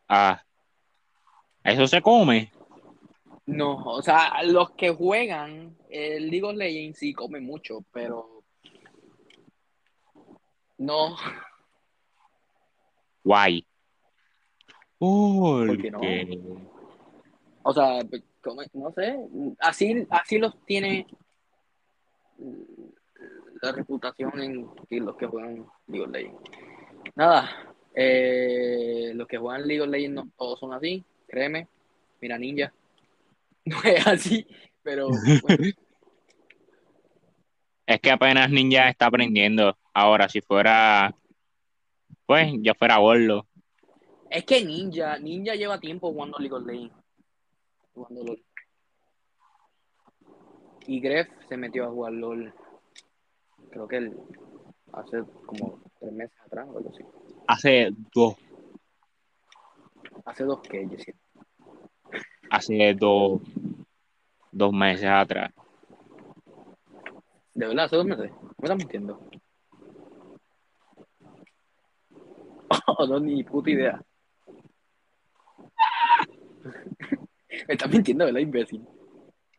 Ah. 0.09 0.43
Eso 1.65 1.87
se 1.87 2.01
come. 2.03 2.53
No, 3.47 3.77
o 3.77 4.03
sea, 4.03 4.43
los 4.43 4.71
que 4.73 4.91
juegan 4.91 5.77
el 5.89 6.31
League 6.31 6.45
of 6.45 6.57
Legends 6.57 6.99
sí 6.99 7.13
comen 7.13 7.45
mucho, 7.45 7.85
pero 7.93 8.43
no, 10.79 11.17
Guay. 13.27 13.67
¿Por 14.99 15.81
qué 15.81 15.91
no? 15.91 15.99
Porque 15.99 16.41
o 17.63 17.73
sea, 17.73 17.99
no 18.75 18.93
sé, 18.93 19.19
así, 19.59 20.07
así 20.09 20.39
los 20.39 20.55
tiene 20.65 21.07
la 23.61 23.73
reputación 23.73 24.41
en 24.41 25.05
los 25.05 25.17
que 25.17 25.27
juegan 25.27 25.67
League 25.89 26.05
of 26.05 26.13
Legends. 26.13 26.43
Nada, 27.17 27.75
eh, 27.95 29.11
los 29.15 29.27
que 29.27 29.39
juegan 29.39 29.67
League 29.67 29.83
of 29.83 29.89
Legends 29.89 30.15
no 30.15 30.31
todos 30.39 30.61
son 30.61 30.73
así, 30.73 31.05
créeme, 31.27 31.67
mira 32.21 32.39
Ninja, 32.39 32.73
no 33.65 33.83
es 33.83 34.07
así, 34.07 34.47
pero 34.83 35.09
bueno, 35.09 35.65
es 37.87 38.01
que 38.01 38.11
apenas 38.11 38.51
Ninja 38.51 38.89
está 38.89 39.07
aprendiendo. 39.07 39.77
Ahora, 39.95 40.29
si 40.29 40.41
fuera. 40.41 41.15
Pues, 42.27 42.53
yo 42.61 42.75
fuera 42.75 42.99
gordo. 42.99 43.47
Es 44.31 44.45
que 44.45 44.65
Ninja, 44.65 45.19
Ninja 45.19 45.55
lleva 45.55 45.79
tiempo 45.81 46.13
jugando 46.13 46.39
League 46.39 46.55
of 46.55 46.67
Legends. 46.67 46.95
Jugando 47.95 48.25
LOL. 48.25 48.43
Y 50.87 51.01
Gref 51.01 51.29
se 51.49 51.57
metió 51.57 51.85
a 51.87 51.91
jugar 51.91 52.13
LOL. 52.13 52.53
Creo 53.71 53.89
que 53.89 53.97
él 53.97 54.17
hace 54.93 55.23
como 55.47 55.81
tres 55.99 56.13
meses 56.13 56.37
atrás 56.45 56.67
o 56.71 56.79
algo 56.79 56.91
así. 56.91 57.03
Hace 57.49 57.91
dos, 58.15 58.37
Hace 60.25 60.45
dos 60.45 60.61
que 60.63 60.83
yo 60.89 60.99
siento. 60.99 61.23
hace 62.51 62.95
dos, 62.95 63.41
dos 64.51 64.73
meses 64.73 65.07
atrás. 65.09 65.53
De 67.55 67.67
verdad, 67.69 67.85
hace 67.85 67.97
dos 67.97 68.07
meses. 68.07 68.31
Me 68.59 68.65
estás 68.65 68.77
mintiendo. 68.77 69.21
Oh, 72.87 73.07
no, 73.09 73.21
ni 73.21 73.43
puta 73.45 73.71
idea. 73.71 74.03
Me 77.69 77.75
estás 77.75 77.91
mintiendo, 77.91 78.25
¿verdad, 78.27 78.41
imbécil? 78.41 78.83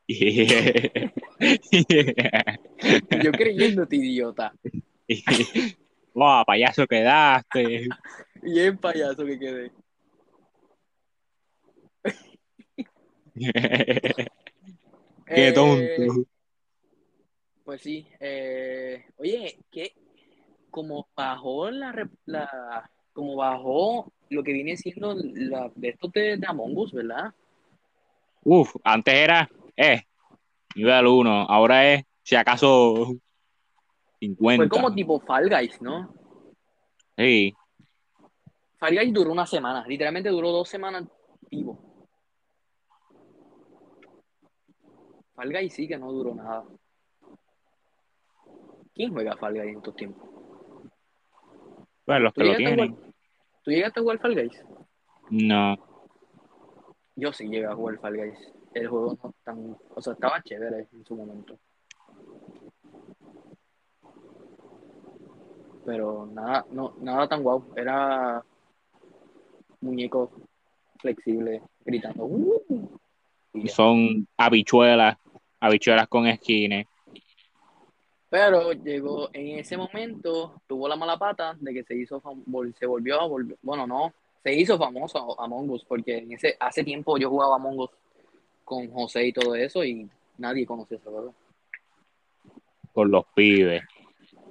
Yo 3.24 3.32
creyéndote, 3.32 3.96
idiota. 3.96 4.54
Wow, 6.13 6.43
payaso 6.46 6.88
quedaste. 6.88 7.88
Bien 8.41 8.76
payaso 8.76 9.24
que 9.24 9.38
quedé. 9.38 9.72
Qué 13.36 14.28
Eh, 15.28 15.52
tonto. 15.54 16.26
Pues 17.63 17.82
sí. 17.82 18.08
eh, 18.20 19.06
oye, 19.17 19.60
que 19.70 19.93
como 20.72 21.08
bajó 21.15 21.70
la, 21.70 22.10
la 22.26 22.89
como 23.13 23.36
bajó 23.36 24.12
lo 24.30 24.44
que 24.44 24.54
viene 24.54 24.78
siendo 24.78 25.16
la 25.16 25.72
de 25.76 25.90
estos 25.90 26.12
de, 26.12 26.38
de 26.38 26.48
Among 26.48 26.78
Us, 26.78 26.94
¿verdad? 26.94 27.34
Uf, 28.44 28.76
antes 28.84 29.13
era, 29.13 29.50
eh, 29.76 30.04
nivel 30.76 31.08
1, 31.08 31.32
ahora 31.50 31.94
es, 31.94 32.04
si 32.24 32.36
acaso, 32.36 33.16
50. 34.20 34.63
Fue 34.63 34.70
como 34.70 34.94
tipo 34.94 35.20
Fall 35.20 35.50
Guys, 35.50 35.82
¿no? 35.82 36.13
Sí, 37.18 37.54
Fall 38.78 38.96
Guys 38.96 39.13
duró 39.13 39.32
una 39.32 39.46
semana, 39.46 39.86
literalmente 39.88 40.30
duró 40.30 40.52
dos 40.52 40.70
semanas 40.70 41.06
vivo. 41.50 41.80
Fall 45.34 45.52
Guys 45.52 45.74
sí 45.74 45.88
que 45.88 45.98
no 45.98 46.12
duró 46.12 46.36
nada. 46.36 46.63
¿Quién 48.94 49.12
juega 49.12 49.36
Fall 49.38 49.54
Guys 49.54 49.70
en 49.70 49.78
estos 49.78 49.96
tiempos? 49.96 50.30
pues 52.06 52.22
los 52.22 52.34
¿Tú 52.34 52.42
que 52.42 52.48
lo 52.48 52.56
tienen. 52.56 52.98
¿Tú 53.68 53.72
llegaste 53.72 54.00
a 54.00 54.04
jugar 54.04 54.18
Fall 54.20 54.34
Guys? 54.34 54.64
No, 55.30 55.76
Yo 57.18 57.34
sí 57.34 57.50
llegué 57.50 57.66
a 57.66 57.76
jugar 57.76 58.00
Fall 58.00 58.16
Guys. 58.16 58.54
El 58.74 58.88
juego 58.88 59.18
no 59.22 59.34
tan, 59.44 59.76
o 59.94 60.02
sea, 60.02 60.14
estaba 60.14 60.42
chévere 60.42 60.88
en 60.94 61.04
su 61.04 61.14
momento. 61.18 61.60
Pero 65.86 66.28
nada, 66.28 66.66
no, 66.72 66.94
nada 67.02 67.28
tan 67.28 67.44
guau. 67.44 67.74
Era 67.76 68.42
muñeco 69.82 70.32
flexible 71.02 71.62
gritando. 71.84 72.24
"Uh". 72.24 72.98
Son 73.66 74.26
habichuelas, 74.38 75.18
habichuelas 75.60 76.08
con 76.08 76.26
esquines. 76.26 76.88
Pero 78.30 78.74
llegó 78.74 79.30
en 79.34 79.60
ese 79.60 79.78
momento, 79.78 80.62
tuvo 80.68 80.88
la 80.88 80.96
mala 80.96 81.18
pata 81.18 81.56
de 81.60 81.74
que 81.74 81.84
se 81.84 81.96
hizo 81.96 82.22
se 82.78 82.86
volvió 82.86 83.22
a 83.22 83.28
volver, 83.28 83.58
bueno, 83.62 83.88
no, 83.88 84.13
se 84.44 84.54
hizo 84.54 84.78
famoso 84.78 85.40
Among 85.40 85.70
Us, 85.72 85.86
porque 85.86 86.18
en 86.18 86.34
ese, 86.34 86.58
hace 86.60 86.84
tiempo 86.84 87.18
yo 87.18 87.30
jugaba 87.30 87.56
Among 87.56 87.80
Us 87.80 87.92
con 88.66 88.92
José 88.92 89.28
y 89.28 89.34
todo 89.34 89.56
eso, 89.56 89.84
y 89.84 90.10
nadie 90.38 90.66
conocía 90.66 90.98
ese 90.98 91.10
juego 91.10 91.34
con 92.98 93.12
los 93.12 93.26
pibes. 93.36 93.84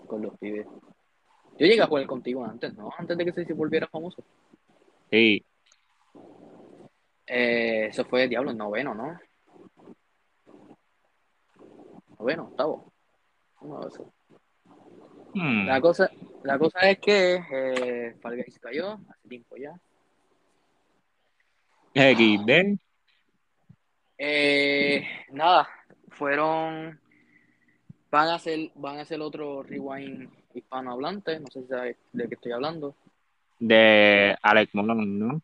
con 0.06 0.22
los 0.22 0.38
pibes. 0.38 0.64
Yo 1.58 1.66
llegué 1.66 1.82
a 1.82 1.88
jugar 1.88 2.06
contigo 2.06 2.44
antes, 2.44 2.72
¿no? 2.74 2.90
Antes 2.96 3.18
de 3.18 3.24
que 3.24 3.32
se 3.32 3.52
volviera 3.52 3.88
famoso. 3.88 4.22
Sí, 5.10 5.44
Eh, 7.26 7.86
eso 7.86 8.04
fue 8.04 8.28
Diablo 8.28 8.52
en 8.52 8.58
noveno, 8.58 8.94
¿no? 8.94 9.18
Noveno, 12.20 12.44
octavo. 12.44 12.92
Hmm, 15.34 15.66
La 15.66 15.80
cosa, 15.80 16.10
la 16.44 16.58
cosa 16.58 16.78
es 16.90 16.98
que 16.98 17.34
eh, 17.52 18.14
Guys 18.22 18.58
cayó 18.58 18.98
hace 19.08 19.28
tiempo 19.28 19.56
ya. 19.56 19.72
XD. 21.94 22.78
Eh, 24.18 25.06
nada, 25.32 25.68
fueron. 26.10 26.98
Van 28.10 28.28
a 28.28 28.34
hacer, 28.36 28.70
van 28.76 28.98
a 28.98 29.02
hacer 29.02 29.20
otro 29.20 29.62
rewind 29.62 30.30
hispanohablante, 30.54 31.38
no 31.40 31.46
sé 31.48 31.62
si 31.62 31.68
sabes 31.68 31.96
de 32.12 32.28
qué 32.28 32.34
estoy 32.34 32.52
hablando. 32.52 32.94
de 33.58 34.36
Alex 34.40 34.74
Molón, 34.74 35.18
¿no? 35.18 35.42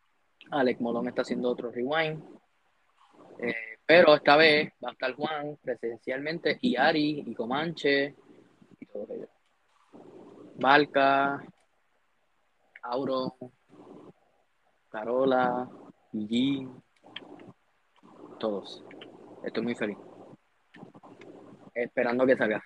Alec 0.51 0.81
Molón 0.81 1.09
está 1.09 1.23
haciendo 1.23 1.51
otro 1.51 1.71
rewind. 1.71 2.23
Eh, 3.39 3.72
pero 3.87 4.15
esta 4.15 4.37
vez 4.37 4.73
va 4.85 4.91
a 4.91 4.93
estar 4.93 5.15
Juan 5.15 5.59
presencialmente 5.63 6.59
y 6.61 6.77
Ari 6.77 7.25
y 7.27 7.35
Comanche 7.35 8.15
y 8.81 8.87
todos 8.87 9.11
ellos. 9.11 9.29
Valka, 10.57 11.45
Auro, 12.83 13.37
Carola, 14.89 15.69
Gigi, 16.13 16.69
todos. 18.39 18.85
Estoy 19.43 19.63
muy 19.63 19.75
feliz. 19.75 19.97
Esperando 21.75 22.27
que 22.27 22.37
salga. 22.37 22.63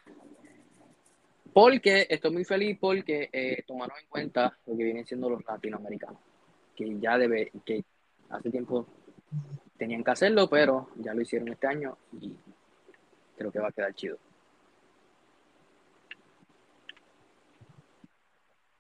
Porque 1.53 2.07
estoy 2.11 2.33
muy 2.33 2.45
feliz 2.45 2.77
porque 2.79 3.31
eh, 3.33 3.63
tomaron 3.67 3.97
en 3.99 4.09
cuenta 4.09 4.59
lo 4.67 4.77
que 4.77 4.85
vienen 4.85 5.07
siendo 5.07 5.31
los 5.31 5.45
latinoamericanos. 5.47 6.21
Que 6.75 6.99
ya 6.99 7.17
debe, 7.17 7.51
que 7.65 7.85
hace 8.29 8.51
tiempo 8.51 8.87
tenían 9.79 10.03
que 10.03 10.11
hacerlo, 10.11 10.49
pero 10.49 10.89
ya 10.97 11.15
lo 11.15 11.23
hicieron 11.23 11.49
este 11.49 11.67
año 11.67 11.97
y 12.21 12.35
creo 13.37 13.53
que 13.53 13.59
va 13.59 13.69
a 13.69 13.73
quedar 13.73 13.95
chido. 13.95 14.19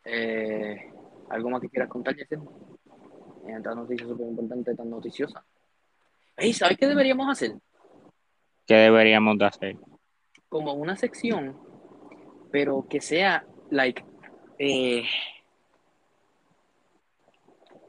Eh, 0.04 0.92
¿Algo 1.30 1.50
más 1.50 1.60
que 1.60 1.68
quieras 1.68 1.88
contar, 1.88 2.14
Jessel? 2.14 2.40
Esta 3.46 3.74
noticia 3.74 4.06
súper 4.06 4.26
importante, 4.26 4.74
tan 4.74 4.90
noticiosa. 4.90 5.44
Ey, 6.36 6.52
¿sabes 6.52 6.76
qué 6.76 6.86
deberíamos 6.86 7.28
hacer? 7.28 7.54
¿Qué 8.66 8.74
deberíamos 8.74 9.38
de 9.38 9.44
hacer? 9.44 9.76
Como 10.48 10.74
una 10.74 10.96
sección, 10.96 11.56
pero 12.50 12.86
que 12.88 13.00
sea, 13.00 13.44
like, 13.70 14.04
eh, 14.58 15.04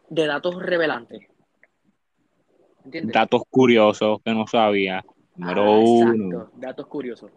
de 0.09 0.25
datos 0.25 0.61
revelantes. 0.61 1.26
¿Entiendes? 2.87 3.13
Datos 3.13 3.43
curiosos 3.49 4.21
que 4.23 4.33
no 4.33 4.47
sabía. 4.47 5.03
Número 5.35 5.61
Ah, 5.61 5.79
uno. 5.79 6.37
Exacto, 6.37 6.57
datos 6.57 6.87
curiosos. 6.87 7.31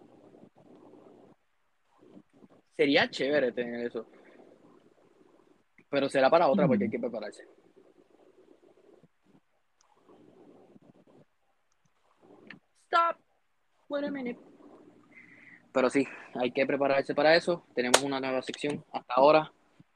Sería 2.77 3.11
chévere 3.11 3.51
tener 3.51 3.85
eso. 3.87 4.07
Pero 5.89 6.09
será 6.09 6.31
para 6.31 6.47
otra 6.49 6.69
porque 6.69 6.85
hay 6.85 6.91
que 6.91 7.01
prepararse. 7.01 7.43
Stop. 12.87 13.17
Wait 13.89 14.05
a 14.05 14.11
minute. 14.13 14.39
Pero 15.73 15.91
sí, 15.91 16.07
hay 16.35 16.53
que 16.53 16.65
prepararse 16.65 17.13
para 17.13 17.35
eso. 17.35 17.65
Tenemos 17.75 18.01
una 18.05 18.21
nueva 18.21 18.41
sección 18.43 18.85
hasta 18.93 19.15
ahora. 19.15 19.53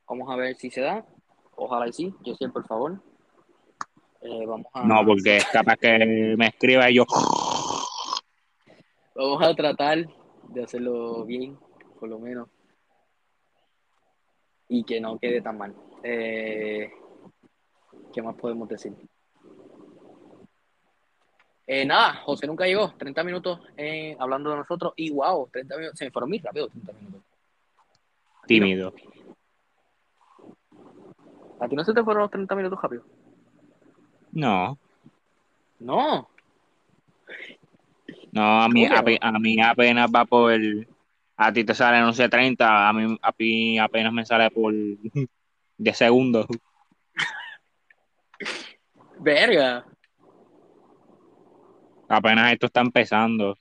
Vamos 0.09 0.29
a 0.31 0.37
ver 0.37 0.57
si 0.57 0.69
se 0.71 0.81
da. 0.81 1.07
Ojalá 1.55 1.87
y 1.89 1.93
sí. 1.93 2.13
Yo 2.25 2.35
sí, 2.35 2.49
por 2.49 2.67
favor. 2.67 3.01
Eh, 4.25 4.47
vamos 4.47 4.67
a... 4.73 4.85
No, 4.85 5.05
porque 5.05 5.37
es 5.37 5.45
capaz 5.47 5.77
que 5.77 6.35
me 6.37 6.47
escriba 6.47 6.91
y 6.91 6.95
yo. 6.95 7.05
Vamos 9.15 9.43
a 9.43 9.55
tratar 9.55 10.07
de 10.49 10.63
hacerlo 10.63 11.25
bien, 11.25 11.59
por 12.01 12.09
lo 12.09 12.19
menos. 12.19 12.49
Y 14.69 14.83
que 14.83 15.01
no 15.01 15.19
quede 15.19 15.43
tan 15.43 15.59
mal. 15.59 15.75
Eh, 16.03 16.91
¿Qué 18.13 18.23
más 18.23 18.35
podemos 18.35 18.69
decir? 18.69 18.95
Eh, 21.67 21.85
nada, 21.85 22.15
José 22.25 22.47
nunca 22.47 22.67
llegó. 22.67 22.95
30 22.97 23.25
minutos 23.25 23.61
eh, 23.77 24.17
hablando 24.19 24.51
de 24.51 24.57
nosotros. 24.57 24.95
Y 24.97 25.11
wow, 25.11 25.49
30 25.53 25.77
minutos. 25.77 25.99
Se 25.99 26.07
me 26.07 26.11
fueron 26.11 26.31
muy 26.31 26.39
rápido 26.39 26.69
30 26.69 26.93
minutos. 26.93 27.23
Tímido. 28.47 28.95
¿A 31.61 31.69
ti 31.69 31.77
no 31.77 31.85
se 31.85 31.95
te 31.95 32.03
fueron 32.03 32.23
los 32.23 32.31
30 32.31 32.55
minutos 32.55 32.79
rápido? 32.83 33.05
No, 34.35 34.77
No. 35.79 36.29
no, 38.33 38.63
a 38.63 38.69
mí, 38.69 38.89
¿Cómo 38.89 38.95
que 38.95 39.01
ape- 39.01 39.19
a 39.21 39.33
mí 39.39 39.61
apenas 39.61 40.11
va 40.15 40.25
por. 40.25 40.53
A 41.37 41.53
ti 41.53 41.65
te 41.65 41.75
sale, 41.75 42.01
no 42.01 42.13
sé, 42.13 42.29
30. 42.29 42.89
A 42.89 42.93
mí, 42.93 43.17
a 43.23 43.35
mí 43.39 43.79
apenas 43.79 44.13
me 44.13 44.25
sale 44.27 44.51
por 44.51 44.73
10 45.79 45.97
segundos. 45.97 46.47
Verga. 49.21 49.85
Apenas 52.09 52.53
esto 52.53 52.67
está 52.67 52.81
empezando. 52.81 53.57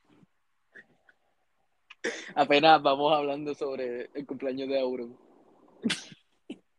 Apenas 2.36 2.82
vamos 2.82 3.14
hablando 3.14 3.54
sobre 3.56 4.10
el 4.14 4.26
cumpleaños 4.26 4.68
de 4.68 4.80
Auron. 4.80 5.18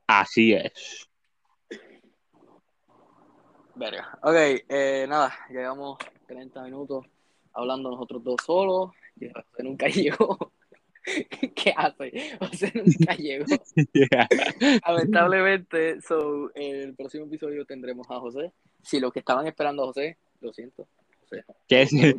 Así 0.06 0.52
es. 0.52 1.08
Verga. 3.76 4.18
Ok, 4.22 4.34
eh, 4.68 5.06
nada, 5.08 5.32
llegamos 5.50 5.98
30 6.26 6.62
minutos 6.62 7.04
hablando 7.52 7.90
nosotros 7.90 8.22
dos 8.22 8.36
solos. 8.44 8.90
José 9.18 9.62
nunca 9.62 9.86
llegó. 9.88 10.52
¿Qué 11.54 11.74
hace? 11.76 12.36
José 12.38 12.72
nunca 12.74 13.14
llegó. 13.18 13.44
Yeah. 13.92 14.28
Lamentablemente, 14.86 16.00
so, 16.00 16.50
en 16.54 16.76
el 16.76 16.94
próximo 16.94 17.26
episodio 17.26 17.64
tendremos 17.66 18.06
a 18.10 18.18
José. 18.20 18.52
Si 18.82 19.00
los 19.00 19.12
que 19.12 19.18
estaban 19.20 19.46
esperando 19.46 19.82
a 19.82 19.86
José, 19.86 20.16
lo 20.40 20.52
siento. 20.52 20.86
José, 21.22 21.44
es- 21.68 22.16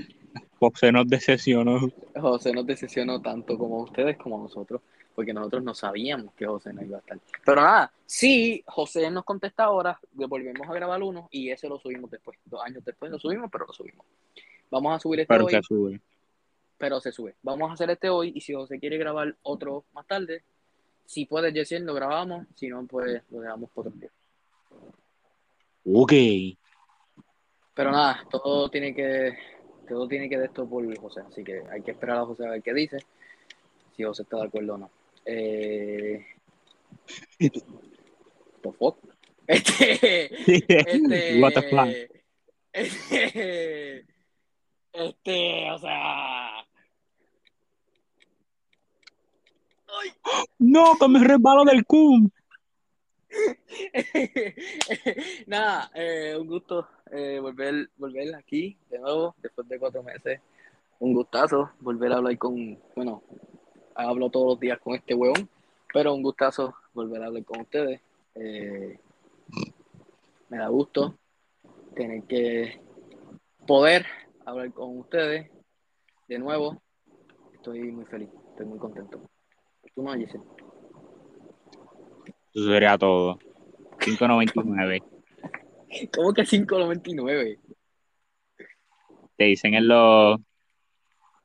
José 0.60 0.92
nos 0.92 1.08
decepcionó. 1.08 1.80
José 2.20 2.52
nos 2.54 2.66
decepcionó 2.66 3.22
tanto 3.22 3.58
como 3.58 3.80
a 3.82 3.84
ustedes 3.84 4.18
como 4.18 4.38
a 4.38 4.44
nosotros, 4.44 4.82
porque 5.16 5.34
nosotros 5.34 5.64
no 5.64 5.74
sabíamos 5.74 6.34
que 6.34 6.46
José 6.46 6.74
no 6.74 6.84
iba 6.84 6.98
a 6.98 7.00
estar. 7.00 7.18
Pero 7.46 7.62
nada, 7.62 7.92
si 8.06 8.64
José 8.68 9.10
nos 9.10 9.24
contesta 9.24 9.64
ahora, 9.64 10.00
volvemos 10.14 10.68
a 10.68 10.74
grabar 10.74 11.02
uno 11.02 11.30
y 11.32 11.50
ese 11.50 11.70
lo 11.70 11.80
subimos 11.80 12.12
después. 12.12 12.38
Dos 12.46 12.62
años 12.62 12.84
después 12.84 13.12
lo 13.12 13.18
subimos, 13.18 13.50
pero 13.52 13.66
lo 13.66 13.74
subimos. 13.74 14.06
Vamos 14.70 14.96
a 14.96 15.00
subir 15.00 15.22
este 15.22 15.34
Pero 15.34 15.46
hoy, 15.46 15.52
se 15.52 15.62
sube. 15.64 16.02
pero 16.78 17.00
se 17.00 17.12
sube. 17.12 17.36
Vamos 17.42 17.70
a 17.70 17.74
hacer 17.74 17.90
este 17.90 18.10
hoy 18.10 18.34
y 18.36 18.42
si 18.42 18.54
José 18.54 18.80
quiere 18.80 18.98
grabar 18.98 19.36
otro 19.44 19.86
más 19.94 20.06
tarde, 20.06 20.44
si 21.06 21.26
puede, 21.26 21.54
Jessiel, 21.54 21.86
lo 21.86 21.94
grabamos. 21.94 22.46
Si 22.56 22.68
no, 22.68 22.86
pues 22.86 23.22
lo 23.30 23.40
dejamos 23.40 23.70
por 23.72 23.88
otro 23.88 24.00
día. 24.00 24.12
Ok. 25.86 26.14
Pero 27.74 27.92
nada, 27.92 28.26
todo 28.30 28.70
tiene 28.70 28.94
que 28.94 29.38
todo 29.88 30.08
tiene 30.08 30.28
que 30.28 30.38
de 30.38 30.46
esto 30.46 30.68
por 30.68 30.98
José, 30.98 31.22
así 31.22 31.44
que 31.44 31.62
hay 31.72 31.82
que 31.82 31.92
esperar 31.92 32.18
a 32.18 32.26
José 32.26 32.46
a 32.46 32.52
ver 32.52 32.64
qué 32.64 32.74
dice, 32.74 32.98
si 33.96 34.04
José 34.04 34.24
está 34.24 34.38
de 34.38 34.48
acuerdo 34.48 34.74
o 34.74 34.78
no. 34.78 34.90
Eh... 35.26 36.26
the 37.40 38.72
fuck? 38.78 38.98
Este, 39.48 40.26
este, 40.56 41.42
What 41.42 41.54
the 41.54 41.62
fuck. 41.70 41.88
este, 42.74 44.06
este, 44.92 45.72
o 45.72 45.78
sea, 45.78 46.58
ay, 49.88 50.12
No, 50.60 50.98
que 51.00 51.08
me 51.08 51.24
resbalo 51.24 51.64
del 51.64 51.86
cum. 51.86 52.30
Nada, 55.48 55.92
eh, 55.94 56.36
un 56.40 56.48
gusto 56.48 56.88
eh, 57.12 57.40
volver, 57.40 57.90
volver 57.98 58.34
aquí 58.36 58.78
de 58.90 59.00
nuevo, 59.00 59.36
después 59.42 59.68
de 59.68 59.80
cuatro 59.80 60.02
meses. 60.02 60.40
Un 61.00 61.14
gustazo 61.14 61.72
volver 61.82 62.14
a 62.14 62.18
hablar 62.18 62.38
con, 62.38 62.80
bueno, 62.96 63.22
hablo 63.96 64.30
todos 64.30 64.48
los 64.48 64.60
días 64.60 64.80
con 64.80 64.96
este 64.96 65.14
huevón, 65.14 65.50
pero 65.94 66.14
un 66.14 66.22
gustazo 66.22 66.76
volver 66.94 67.24
a 67.24 67.28
hablar 67.28 67.44
con 67.46 67.62
ustedes. 67.62 68.02
Eh, 68.36 69.00
me 70.50 70.58
da 70.58 70.68
gusto 70.68 71.18
tener 71.96 72.24
que 72.24 72.82
poder 73.66 74.06
hablar 74.46 74.72
con 74.74 75.00
ustedes 75.00 75.50
de 76.28 76.40
nuevo. 76.40 76.82
Estoy 77.54 77.92
muy 77.92 78.06
feliz, 78.06 78.30
estoy 78.50 78.66
muy 78.66 78.78
contento. 78.78 79.22
¿Tú 79.94 80.04
no, 80.04 80.14
Giselle? 80.14 80.44
Eso 82.54 82.66
sería 82.68 82.98
todo. 82.98 83.40
5.99. 84.00 85.04
¿Cómo 86.14 86.34
que 86.34 86.44
5.99? 86.44 87.60
Te 89.38 89.44
dicen 89.46 89.74
en 89.74 89.88
los, 89.88 90.40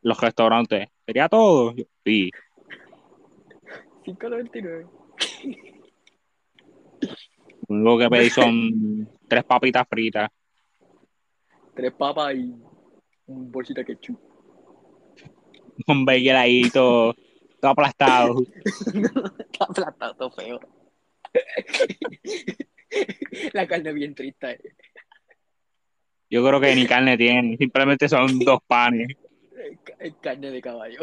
los 0.02 0.20
restaurantes. 0.20 0.88
¿Sería 1.10 1.28
todo? 1.28 1.74
Yo, 1.74 1.82
Sí. 2.04 2.30
5.99. 4.06 4.86
Lo 7.68 7.98
que 7.98 8.08
pedí 8.08 8.30
son 8.70 9.08
tres 9.26 9.42
papitas 9.42 9.88
fritas. 9.90 10.30
Tres 11.74 11.92
papas 11.94 12.36
y 12.36 12.54
un 13.26 13.50
bolsita 13.50 13.80
de 13.80 13.86
ketchup. 13.86 14.20
Un 15.88 16.04
bagel 16.04 16.36
ahí 16.36 16.70
todo, 16.70 17.16
todo 17.60 17.72
aplastado. 17.72 18.36
Está 18.64 19.64
aplastado, 19.64 20.14
todo 20.14 20.30
feo. 20.30 20.60
La 23.52 23.66
carne 23.66 23.92
bien 23.92 24.14
triste. 24.14 24.48
eh. 24.52 24.60
Yo 26.30 26.46
creo 26.46 26.60
que 26.60 26.72
ni 26.76 26.86
carne 26.86 27.18
tiene. 27.18 27.56
Simplemente 27.56 28.08
son 28.08 28.38
dos 28.38 28.60
panes. 28.64 29.08
Carne 30.20 30.50
de 30.50 30.62
caballo. 30.62 31.00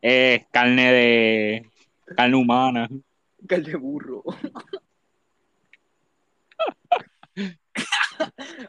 Es 0.00 0.46
carne 0.50 0.92
de... 0.92 1.70
Carne 2.16 2.36
humana. 2.36 2.88
Carne 3.46 3.70
de 3.70 3.76
burro. 3.76 4.22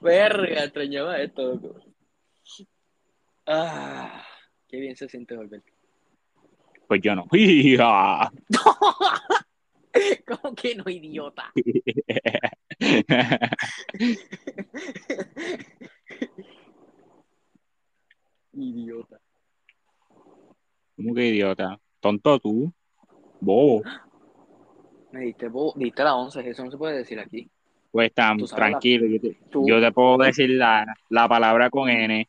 Verga, 0.02 0.64
extrañaba 0.64 1.20
esto, 1.20 1.44
loco. 1.44 1.76
Ah, 3.46 4.26
qué 4.68 4.80
bien 4.80 4.96
se 4.96 5.08
siente 5.08 5.36
volver. 5.36 5.62
Pues 6.88 7.00
yo 7.02 7.16
no. 7.16 7.28
¿Cómo 10.28 10.56
que 10.56 10.76
no, 10.76 10.90
idiota. 10.90 11.54
¿Cómo 20.96 21.14
que 21.14 21.28
tú. 22.42 22.72
Bobo. 23.40 23.84
Me 25.12 25.22
diste, 25.22 25.48
bo- 25.48 25.74
diste 25.76 26.04
la 26.04 26.16
11, 26.16 26.50
eso 26.50 26.66
no 26.66 26.72
se 26.72 26.78
puede 26.78 26.98
decir 26.98 27.20
aquí. 27.20 27.50
Pues 27.92 28.14
tan 28.14 28.38
la- 28.38 28.48
tranquilo. 28.48 29.06
Yo 29.08 29.22
te, 29.22 29.38
Tú, 29.50 29.66
yo 29.68 29.80
te 29.80 29.92
puedo 29.92 30.18
decir 30.18 30.50
la, 30.50 30.86
la 31.10 31.28
palabra 31.30 31.70
con 31.70 31.90
N. 31.90 32.28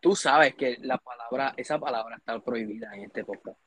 tú 0.00 0.14
sabes 0.14 0.54
que 0.54 0.76
la 0.82 0.98
palabra, 0.98 1.54
esa 1.56 1.78
palabra 1.78 2.16
está 2.16 2.38
prohibida 2.40 2.94
en 2.94 3.04
este 3.04 3.24
podcast. 3.24 3.58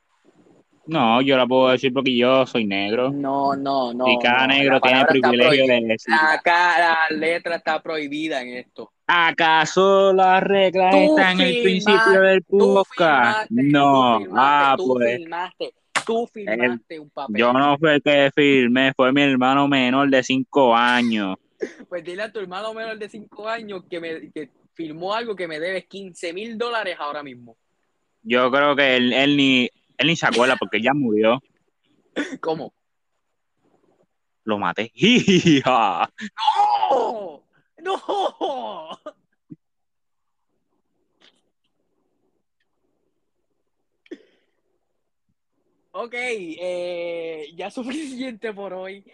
No, 0.86 1.20
yo 1.20 1.36
la 1.36 1.46
puedo 1.46 1.68
decir 1.68 1.92
porque 1.92 2.16
yo 2.16 2.46
soy 2.46 2.66
negro. 2.66 3.10
No, 3.10 3.54
no, 3.54 3.92
no. 3.92 4.08
y 4.08 4.18
cada 4.18 4.46
no, 4.46 4.54
negro 4.54 4.80
tiene 4.80 5.00
está 5.00 5.10
privilegio 5.12 5.66
de 5.66 5.80
decir. 5.82 6.14
La, 6.14 6.40
ca- 6.42 6.78
la 7.10 7.16
letra 7.16 7.56
está 7.56 7.80
prohibida 7.82 8.40
en 8.42 8.48
esto. 8.56 8.92
¿Acaso 9.12 10.12
las 10.12 10.40
reglas 10.40 10.92
Tú 10.92 11.18
están 11.18 11.40
en 11.40 11.46
el 11.48 11.62
principio 11.62 12.20
del 12.20 12.42
podcast? 12.44 13.48
filmaste, 13.48 13.72
No. 13.72 14.18
tú 14.18 14.24
filmaste, 14.24 14.36
Ah, 14.40 14.74
tú 14.76 14.86
pues. 14.94 15.16
filmaste, 15.16 15.74
tú 16.06 16.26
filmaste 16.32 17.00
un 17.00 17.10
papel. 17.10 17.36
Yo 17.36 17.52
no 17.52 17.76
fue 17.76 17.94
el 17.96 18.02
que 18.02 18.30
firmé, 18.32 18.92
fue 18.94 19.12
mi 19.12 19.22
hermano 19.22 19.66
menor 19.66 20.08
de 20.10 20.22
cinco 20.22 20.76
años. 20.76 21.36
Pues 21.88 22.04
dile 22.04 22.22
a 22.22 22.32
tu 22.32 22.38
hermano 22.38 22.72
menor 22.72 22.96
de 22.98 23.06
5 23.08 23.46
años 23.46 23.84
que 23.90 24.00
me 24.00 24.30
que 24.30 24.48
firmó 24.72 25.12
algo 25.12 25.36
que 25.36 25.46
me 25.46 25.60
debes 25.60 25.84
15 25.86 26.32
mil 26.32 26.56
dólares 26.56 26.96
ahora 26.98 27.22
mismo. 27.22 27.54
Yo 28.22 28.50
creo 28.50 28.74
que 28.74 28.96
él, 28.96 29.12
él 29.12 29.36
ni 29.36 29.68
él 29.98 30.06
ni 30.06 30.16
se 30.16 30.26
acuerda 30.26 30.56
porque 30.56 30.80
ya 30.80 30.94
murió. 30.94 31.38
¿Cómo? 32.40 32.72
Lo 34.44 34.56
maté. 34.58 34.90
¡Hija! 34.94 36.08
¡No! 36.90 37.42
¡No! 37.82 37.96
Ok, 45.92 46.14
eh, 46.14 47.46
ya 47.56 47.70
suficiente 47.70 48.52
por 48.52 48.72
hoy. 48.72 49.04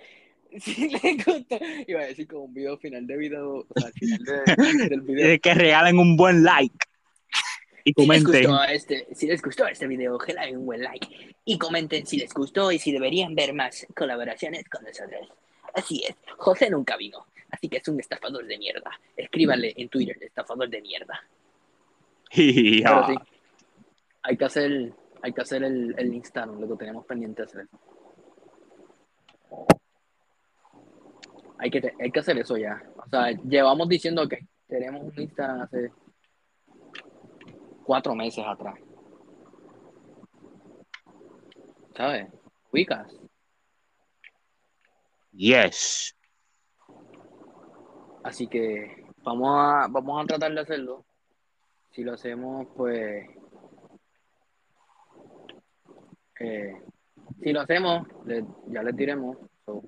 Si 0.58 0.88
les 0.88 1.24
gustó, 1.24 1.58
iba 1.86 2.00
a 2.00 2.06
decir 2.06 2.26
como 2.28 2.44
un 2.44 2.54
video 2.54 2.78
final 2.78 3.06
de 3.06 3.16
video, 3.16 3.58
o 3.58 3.66
sea, 3.76 3.88
al 3.88 3.92
final 3.92 4.24
de- 4.24 4.88
del 4.88 5.00
video. 5.02 5.26
Es 5.32 5.40
que 5.40 5.54
regalen 5.54 5.98
un 5.98 6.16
buen 6.16 6.42
like. 6.44 6.76
Y 7.84 7.92
Si 7.92 8.06
les, 8.06 8.24
comenten. 8.24 8.50
gustó 8.50 8.64
este, 8.64 9.06
si 9.14 9.26
les 9.26 9.42
gustó 9.42 9.66
este 9.66 9.86
video, 9.86 10.18
regalen 10.18 10.56
un 10.58 10.66
buen 10.66 10.82
like 10.82 11.06
y 11.44 11.56
comenten 11.58 12.06
si 12.06 12.16
les 12.16 12.32
gustó 12.32 12.72
y 12.72 12.78
si 12.78 12.90
deberían 12.92 13.34
ver 13.34 13.52
más 13.54 13.86
colaboraciones 13.94 14.68
con 14.68 14.82
nosotros. 14.84 15.28
Así 15.76 16.02
es, 16.08 16.16
José 16.38 16.70
nunca 16.70 16.96
vino, 16.96 17.26
así 17.50 17.68
que 17.68 17.76
es 17.76 17.88
un 17.88 18.00
estafador 18.00 18.46
de 18.46 18.56
mierda. 18.56 18.90
Escríbanle 19.14 19.74
en 19.76 19.90
Twitter, 19.90 20.16
estafador 20.20 20.68
de 20.68 20.80
mierda. 20.80 21.20
Sí, 22.28 22.82
hay 24.22 24.36
que 24.36 24.44
hacer, 24.44 24.92
hay 25.22 25.32
que 25.32 25.40
hacer 25.40 25.62
el, 25.62 25.94
el 25.96 26.12
Instagram, 26.12 26.60
lo 26.60 26.68
que 26.68 26.76
tenemos 26.76 27.06
pendiente 27.06 27.42
hacer. 27.42 27.68
Hay 31.58 31.70
que, 31.70 31.92
hay 32.00 32.10
que 32.10 32.18
hacer 32.18 32.36
eso 32.38 32.56
ya. 32.56 32.82
O 32.96 33.08
sea, 33.08 33.30
llevamos 33.30 33.88
diciendo 33.88 34.28
que 34.28 34.40
tenemos 34.66 35.02
un 35.02 35.22
Instagram 35.22 35.60
hace 35.60 35.92
cuatro 37.84 38.14
meses 38.16 38.44
atrás. 38.44 38.74
¿Sabes? 41.96 42.26
Ubicas. 42.72 43.25
Yes. 45.36 46.16
Así 48.24 48.46
que 48.48 49.04
vamos 49.22 49.48
a, 49.54 49.86
vamos 49.88 50.22
a 50.22 50.26
tratar 50.26 50.52
de 50.52 50.60
hacerlo. 50.60 51.04
Si 51.90 52.02
lo 52.02 52.14
hacemos, 52.14 52.66
pues. 52.74 53.28
eh, 56.40 56.74
si 57.42 57.52
lo 57.52 57.60
hacemos, 57.60 58.06
le- 58.24 58.44
ya 58.68 58.82
les 58.82 58.96
diremos. 58.96 59.36
So, 59.64 59.82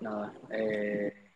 nada. 0.00 0.32
eh, 0.50 1.32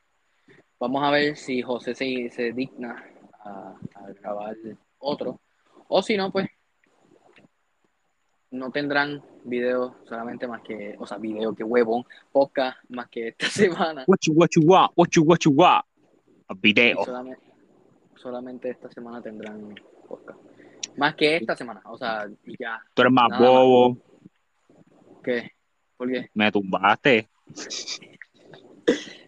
vamos 0.79 1.03
a 1.03 1.11
ver 1.11 1.37
si 1.37 1.63
José 1.63 1.95
se, 1.95 2.31
se 2.31 2.53
digna 2.53 3.03
a, 3.41 3.77
a 3.95 4.13
grabar 4.21 4.57
otro. 4.99 5.41
O 5.89 6.03
si 6.03 6.17
no, 6.17 6.31
pues. 6.33 6.49
No 8.51 8.71
tendrán 8.71 9.23
video 9.45 9.97
solamente 10.05 10.47
más 10.47 10.63
que, 10.63 10.95
o 10.99 11.07
sea, 11.07 11.19
video 11.19 11.55
que 11.55 11.65
huevón, 11.65 12.05
podcast 12.33 12.79
más 12.89 13.09
que 13.09 13.29
esta 13.29 13.47
semana. 13.51 14.05
What 14.07 14.19
you, 14.23 14.33
what 14.35 14.49
you 14.55 14.63
want, 14.65 14.93
what 14.97 15.09
you, 15.11 15.23
what 15.25 15.39
you 15.41 15.53
want. 15.53 15.85
Video. 16.61 17.05
solamente, 17.05 17.43
solamente 18.15 18.71
esta 18.71 18.89
semana 18.91 19.21
tendrán 19.21 19.75
podcast. 20.09 20.39
Más 20.97 21.15
que 21.17 21.37
esta 21.37 21.57
semana, 21.57 21.83
o 21.87 21.99
sea, 21.99 22.27
ya. 22.59 22.81
Tú 22.95 23.03
eres 23.03 23.13
más 23.13 23.29
Nada 23.29 23.43
más. 23.43 23.51
bobo. 23.51 23.99
¿Qué? 25.23 25.51
¿Por 25.97 26.09
qué? 26.09 26.31
Me 26.35 26.53
tumbaste. 26.53 27.29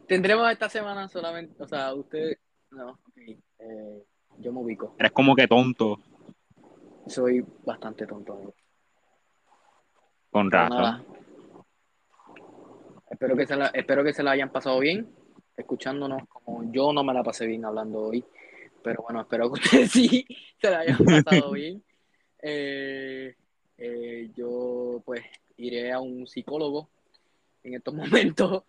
Tendremos 0.06 0.50
esta 0.50 0.68
semana 0.68 1.08
solamente, 1.08 1.62
o 1.62 1.66
sea, 1.68 1.92
usted, 1.92 2.38
no, 2.70 2.98
eh, 3.16 4.04
yo 4.38 4.52
me 4.52 4.60
ubico. 4.60 4.94
Eres 4.98 5.12
como 5.12 5.34
que 5.34 5.46
tonto. 5.48 5.98
Soy 7.06 7.44
bastante 7.64 8.06
tonto. 8.06 8.34
amigo. 8.34 8.54
Con 10.30 10.50
razón. 10.50 11.04
Espero 13.10 13.36
que, 13.36 13.46
se 13.46 13.56
la, 13.56 13.66
espero 13.68 14.04
que 14.04 14.12
se 14.12 14.22
la 14.22 14.32
hayan 14.32 14.52
pasado 14.52 14.78
bien, 14.78 15.08
escuchándonos, 15.56 16.28
como 16.28 16.70
yo 16.70 16.92
no 16.92 17.02
me 17.02 17.14
la 17.14 17.22
pasé 17.22 17.46
bien 17.46 17.64
hablando 17.64 18.00
hoy. 18.00 18.24
Pero 18.82 19.02
bueno, 19.02 19.20
espero 19.20 19.52
que 19.52 19.60
ustedes 19.60 19.90
sí 19.90 20.26
se 20.60 20.70
la 20.70 20.80
hayan 20.80 20.98
pasado 20.98 21.50
bien. 21.52 21.82
Eh, 22.40 23.34
eh, 23.76 24.30
yo 24.36 25.02
pues 25.04 25.22
iré 25.56 25.92
a 25.92 26.00
un 26.00 26.26
psicólogo 26.26 26.88
en 27.64 27.74
estos 27.74 27.94
momentos. 27.94 28.64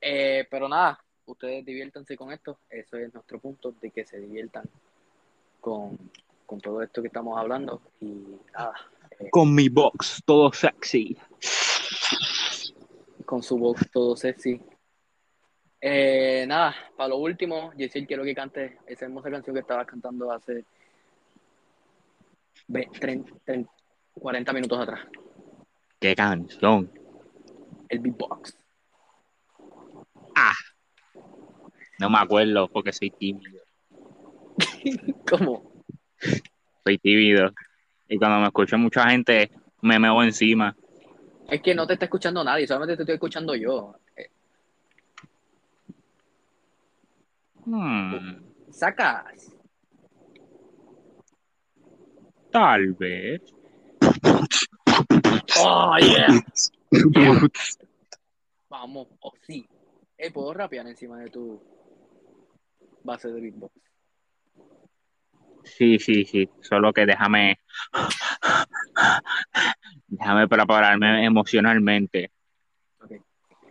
Eh, 0.00 0.46
pero 0.50 0.68
nada, 0.68 1.02
ustedes 1.26 1.64
diviértanse 1.64 2.16
con 2.16 2.32
esto. 2.32 2.60
Eso 2.70 2.96
es 2.96 3.12
nuestro 3.12 3.40
punto, 3.40 3.72
de 3.72 3.90
que 3.90 4.04
se 4.04 4.20
diviertan 4.20 4.64
con, 5.60 5.98
con 6.46 6.60
todo 6.60 6.82
esto 6.82 7.02
que 7.02 7.08
estamos 7.08 7.36
hablando. 7.36 7.82
Y 8.00 8.38
nada, 8.52 8.74
Con 9.30 9.54
mi 9.54 9.68
box, 9.68 10.22
todo 10.24 10.52
sexy. 10.52 11.16
con 13.24 13.42
su 13.42 13.58
voz 13.58 13.78
todo 13.92 14.16
sexy. 14.16 14.60
Eh, 15.80 16.44
nada, 16.48 16.74
para 16.96 17.10
lo 17.10 17.18
último, 17.18 17.72
Yesel, 17.74 18.06
quiero 18.06 18.24
que 18.24 18.34
cante 18.34 18.78
esa 18.86 19.04
hermosa 19.04 19.30
canción 19.30 19.54
que 19.54 19.60
estabas 19.60 19.86
cantando 19.86 20.32
hace 20.32 20.64
ve- 22.66 22.88
tren- 22.98 23.24
tren- 23.44 23.68
40 24.14 24.52
minutos 24.52 24.78
atrás. 24.80 25.00
Qué 26.00 26.14
canción. 26.16 26.90
El 27.88 27.98
beatbox. 28.00 28.56
No 32.00 32.08
me 32.10 32.18
acuerdo 32.18 32.68
porque 32.68 32.92
soy 32.92 33.10
tímido. 33.10 33.60
¿Cómo? 35.28 35.72
Soy 36.84 36.98
tímido. 36.98 37.50
Y 38.08 38.18
cuando 38.18 38.38
me 38.40 38.46
escucha 38.46 38.76
mucha 38.76 39.08
gente, 39.10 39.50
me 39.82 39.98
meo 39.98 40.22
encima. 40.22 40.74
Es 41.48 41.62
que 41.62 41.74
no 41.74 41.86
te 41.86 41.94
está 41.94 42.06
escuchando 42.06 42.42
nadie, 42.44 42.66
solamente 42.66 42.96
te 42.96 43.02
estoy 43.02 43.14
escuchando 43.14 43.54
yo. 43.54 43.94
Hmm, 47.64 48.40
Sacas. 48.70 49.58
tal 52.50 52.92
vez. 52.94 53.42
Oh, 55.60 55.96
yeah. 55.98 56.40
Yeah. 57.16 57.40
Vamos, 58.68 59.08
o 59.20 59.32
sí. 59.46 59.66
Eh, 60.16 60.30
¿Puedo 60.30 60.54
rapear 60.54 60.86
encima 60.86 61.18
de 61.18 61.30
tu 61.30 61.60
base 63.02 63.28
de 63.28 63.40
beatbox? 63.40 63.72
Sí, 65.76 65.98
sí, 65.98 66.24
sí. 66.24 66.48
Solo 66.60 66.92
que 66.92 67.06
déjame. 67.06 67.58
Déjame 70.06 70.48
prepararme 70.48 71.24
emocionalmente. 71.24 72.30
Ok. 73.00 73.12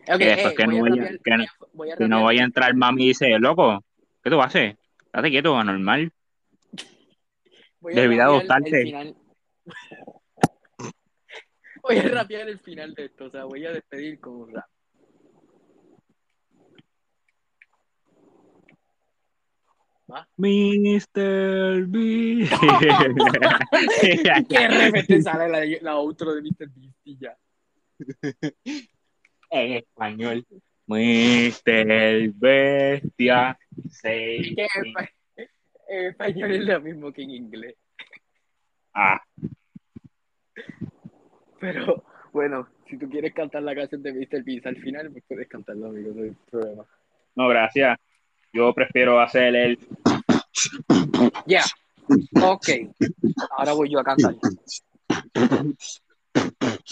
Ok, 0.09 0.17
Que 0.19 0.25
después 0.25 0.53
eh, 0.53 0.55
que 0.55 0.65
voy 0.65 0.79
no 0.79 0.85
a 0.85 0.89
rapear- 0.89 1.21
que 1.21 1.29
voy 1.31 1.37
no- 1.37 1.43
a- 1.43 1.67
voy 1.73 1.91
a 1.91 1.97
Si 1.97 2.03
no 2.07 2.23
vaya 2.23 2.41
a 2.41 2.45
entrar 2.45 2.73
mami 2.75 3.03
y 3.03 3.07
dice, 3.09 3.39
loco, 3.39 3.83
¿qué 4.23 4.29
tú 4.29 4.41
haces? 4.41 4.75
Estate 5.05 5.29
quieto, 5.29 5.57
anormal. 5.57 6.11
Debí 7.81 8.19
adoptarte. 8.19 9.07
Voy 11.83 11.97
a 11.99 12.03
rapear 12.09 12.49
el 12.49 12.59
final 12.59 12.93
de 12.93 13.05
esto, 13.05 13.25
o 13.25 13.29
sea, 13.29 13.45
voy 13.45 13.65
a 13.65 13.71
despedir 13.71 14.19
con 14.19 14.33
un 14.41 14.53
rap. 14.53 14.65
Mr. 20.37 21.85
B. 21.87 22.47
¿Qué 24.49 24.67
repente 24.67 25.21
sale 25.21 25.49
la, 25.49 25.65
la 25.81 25.95
outro 25.97 26.33
de 26.33 26.41
Mr. 26.41 26.69
Beast 26.73 26.97
y 27.03 27.17
ya? 27.17 27.37
en 29.49 29.73
español. 29.73 30.45
Mr. 30.87 32.31
Bestia. 32.35 33.57
Que 34.01 34.37
en 34.37 34.55
espa- 34.55 35.09
en 35.89 36.05
español 36.07 36.51
es 36.51 36.65
lo 36.65 36.81
mismo 36.81 37.11
que 37.11 37.23
en 37.23 37.31
inglés. 37.31 37.75
Ah, 38.93 39.21
Pero 41.59 42.03
bueno, 42.31 42.67
si 42.89 42.97
tú 42.97 43.09
quieres 43.09 43.33
cantar 43.33 43.63
la 43.63 43.75
canción 43.75 44.01
de 44.03 44.13
Mr. 44.13 44.43
Beast 44.43 44.65
al 44.67 44.77
final, 44.77 45.11
pues 45.11 45.23
puedes 45.27 45.47
cantarlo, 45.47 45.87
amigo, 45.87 46.11
no 46.15 46.23
hay 46.23 46.31
problema. 46.49 46.85
no, 47.35 47.47
gracias. 47.47 47.97
Yo 48.53 48.73
prefiero 48.73 49.19
hacer 49.19 49.55
el. 49.55 49.79
Ya. 51.45 51.63
Ok. 52.41 52.69
Ahora 53.57 53.73
voy 53.73 53.89
yo 53.91 53.99
a 53.99 54.03
cantar. 54.03 54.35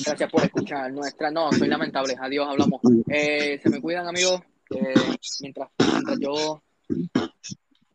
Gracias 0.06 0.32
por 0.32 0.44
escuchar 0.44 0.92
nuestra. 0.92 1.32
No, 1.32 1.52
soy 1.52 1.68
lamentable. 1.68 2.16
Adiós, 2.20 2.48
hablamos. 2.50 2.82
Eh, 3.10 3.60
se 3.62 3.70
me 3.70 3.82
cuidan, 3.82 4.08
amigos. 4.08 4.42
Eh, 4.72 4.94
mientras, 5.42 5.70
mientras 5.78 6.20
yo 6.20 6.62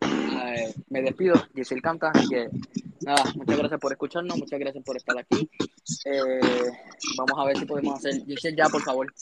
eh, 0.01 0.75
me 0.89 1.03
despido, 1.03 1.35
Giselle 1.55 1.83
canta. 1.83 2.13
Que 2.29 2.49
nada, 3.03 3.25
muchas 3.35 3.59
gracias 3.59 3.81
por 3.81 3.93
escucharnos. 3.93 4.39
Muchas 4.39 4.59
gracias 4.59 4.85
por 4.85 4.97
estar 4.97 5.19
aquí. 5.19 5.49
Eh, 6.07 6.41
vamos 7.19 7.39
a 7.39 7.45
ver 7.45 7.59
si 7.59 7.67
podemos 7.67 7.99
hacer. 7.99 8.25
Giselle, 8.25 8.57
ya, 8.57 8.69
por 8.69 8.83
favor. 8.83 9.13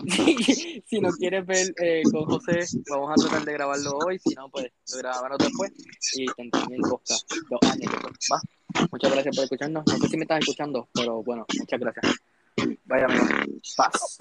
si 0.86 1.00
no 1.00 1.10
quieres 1.10 1.46
ver 1.46 1.74
eh, 1.82 2.02
con 2.10 2.24
José, 2.24 2.64
vamos 2.90 3.10
a 3.10 3.28
tratar 3.28 3.44
de 3.44 3.52
grabarlo 3.52 3.98
hoy. 3.98 4.18
Si 4.18 4.34
no, 4.34 4.48
pues 4.50 4.70
lo 4.92 4.98
grabamos 4.98 5.38
después 5.38 5.72
y 6.14 6.26
tendrán 6.26 6.72
el 6.72 6.80
podcast 6.80 7.30
dos 7.50 7.70
años. 7.70 7.92
¿va? 8.32 8.40
Muchas 8.90 9.12
gracias 9.12 9.36
por 9.36 9.44
escucharnos. 9.44 9.84
No 9.86 9.98
sé 9.98 10.08
si 10.08 10.16
me 10.16 10.22
estás 10.22 10.40
escuchando, 10.40 10.88
pero 10.92 11.22
bueno, 11.22 11.46
muchas 11.58 11.80
gracias. 11.80 12.14
Vaya, 12.84 13.06
amigo. 13.06 13.24
Paz. 13.76 14.18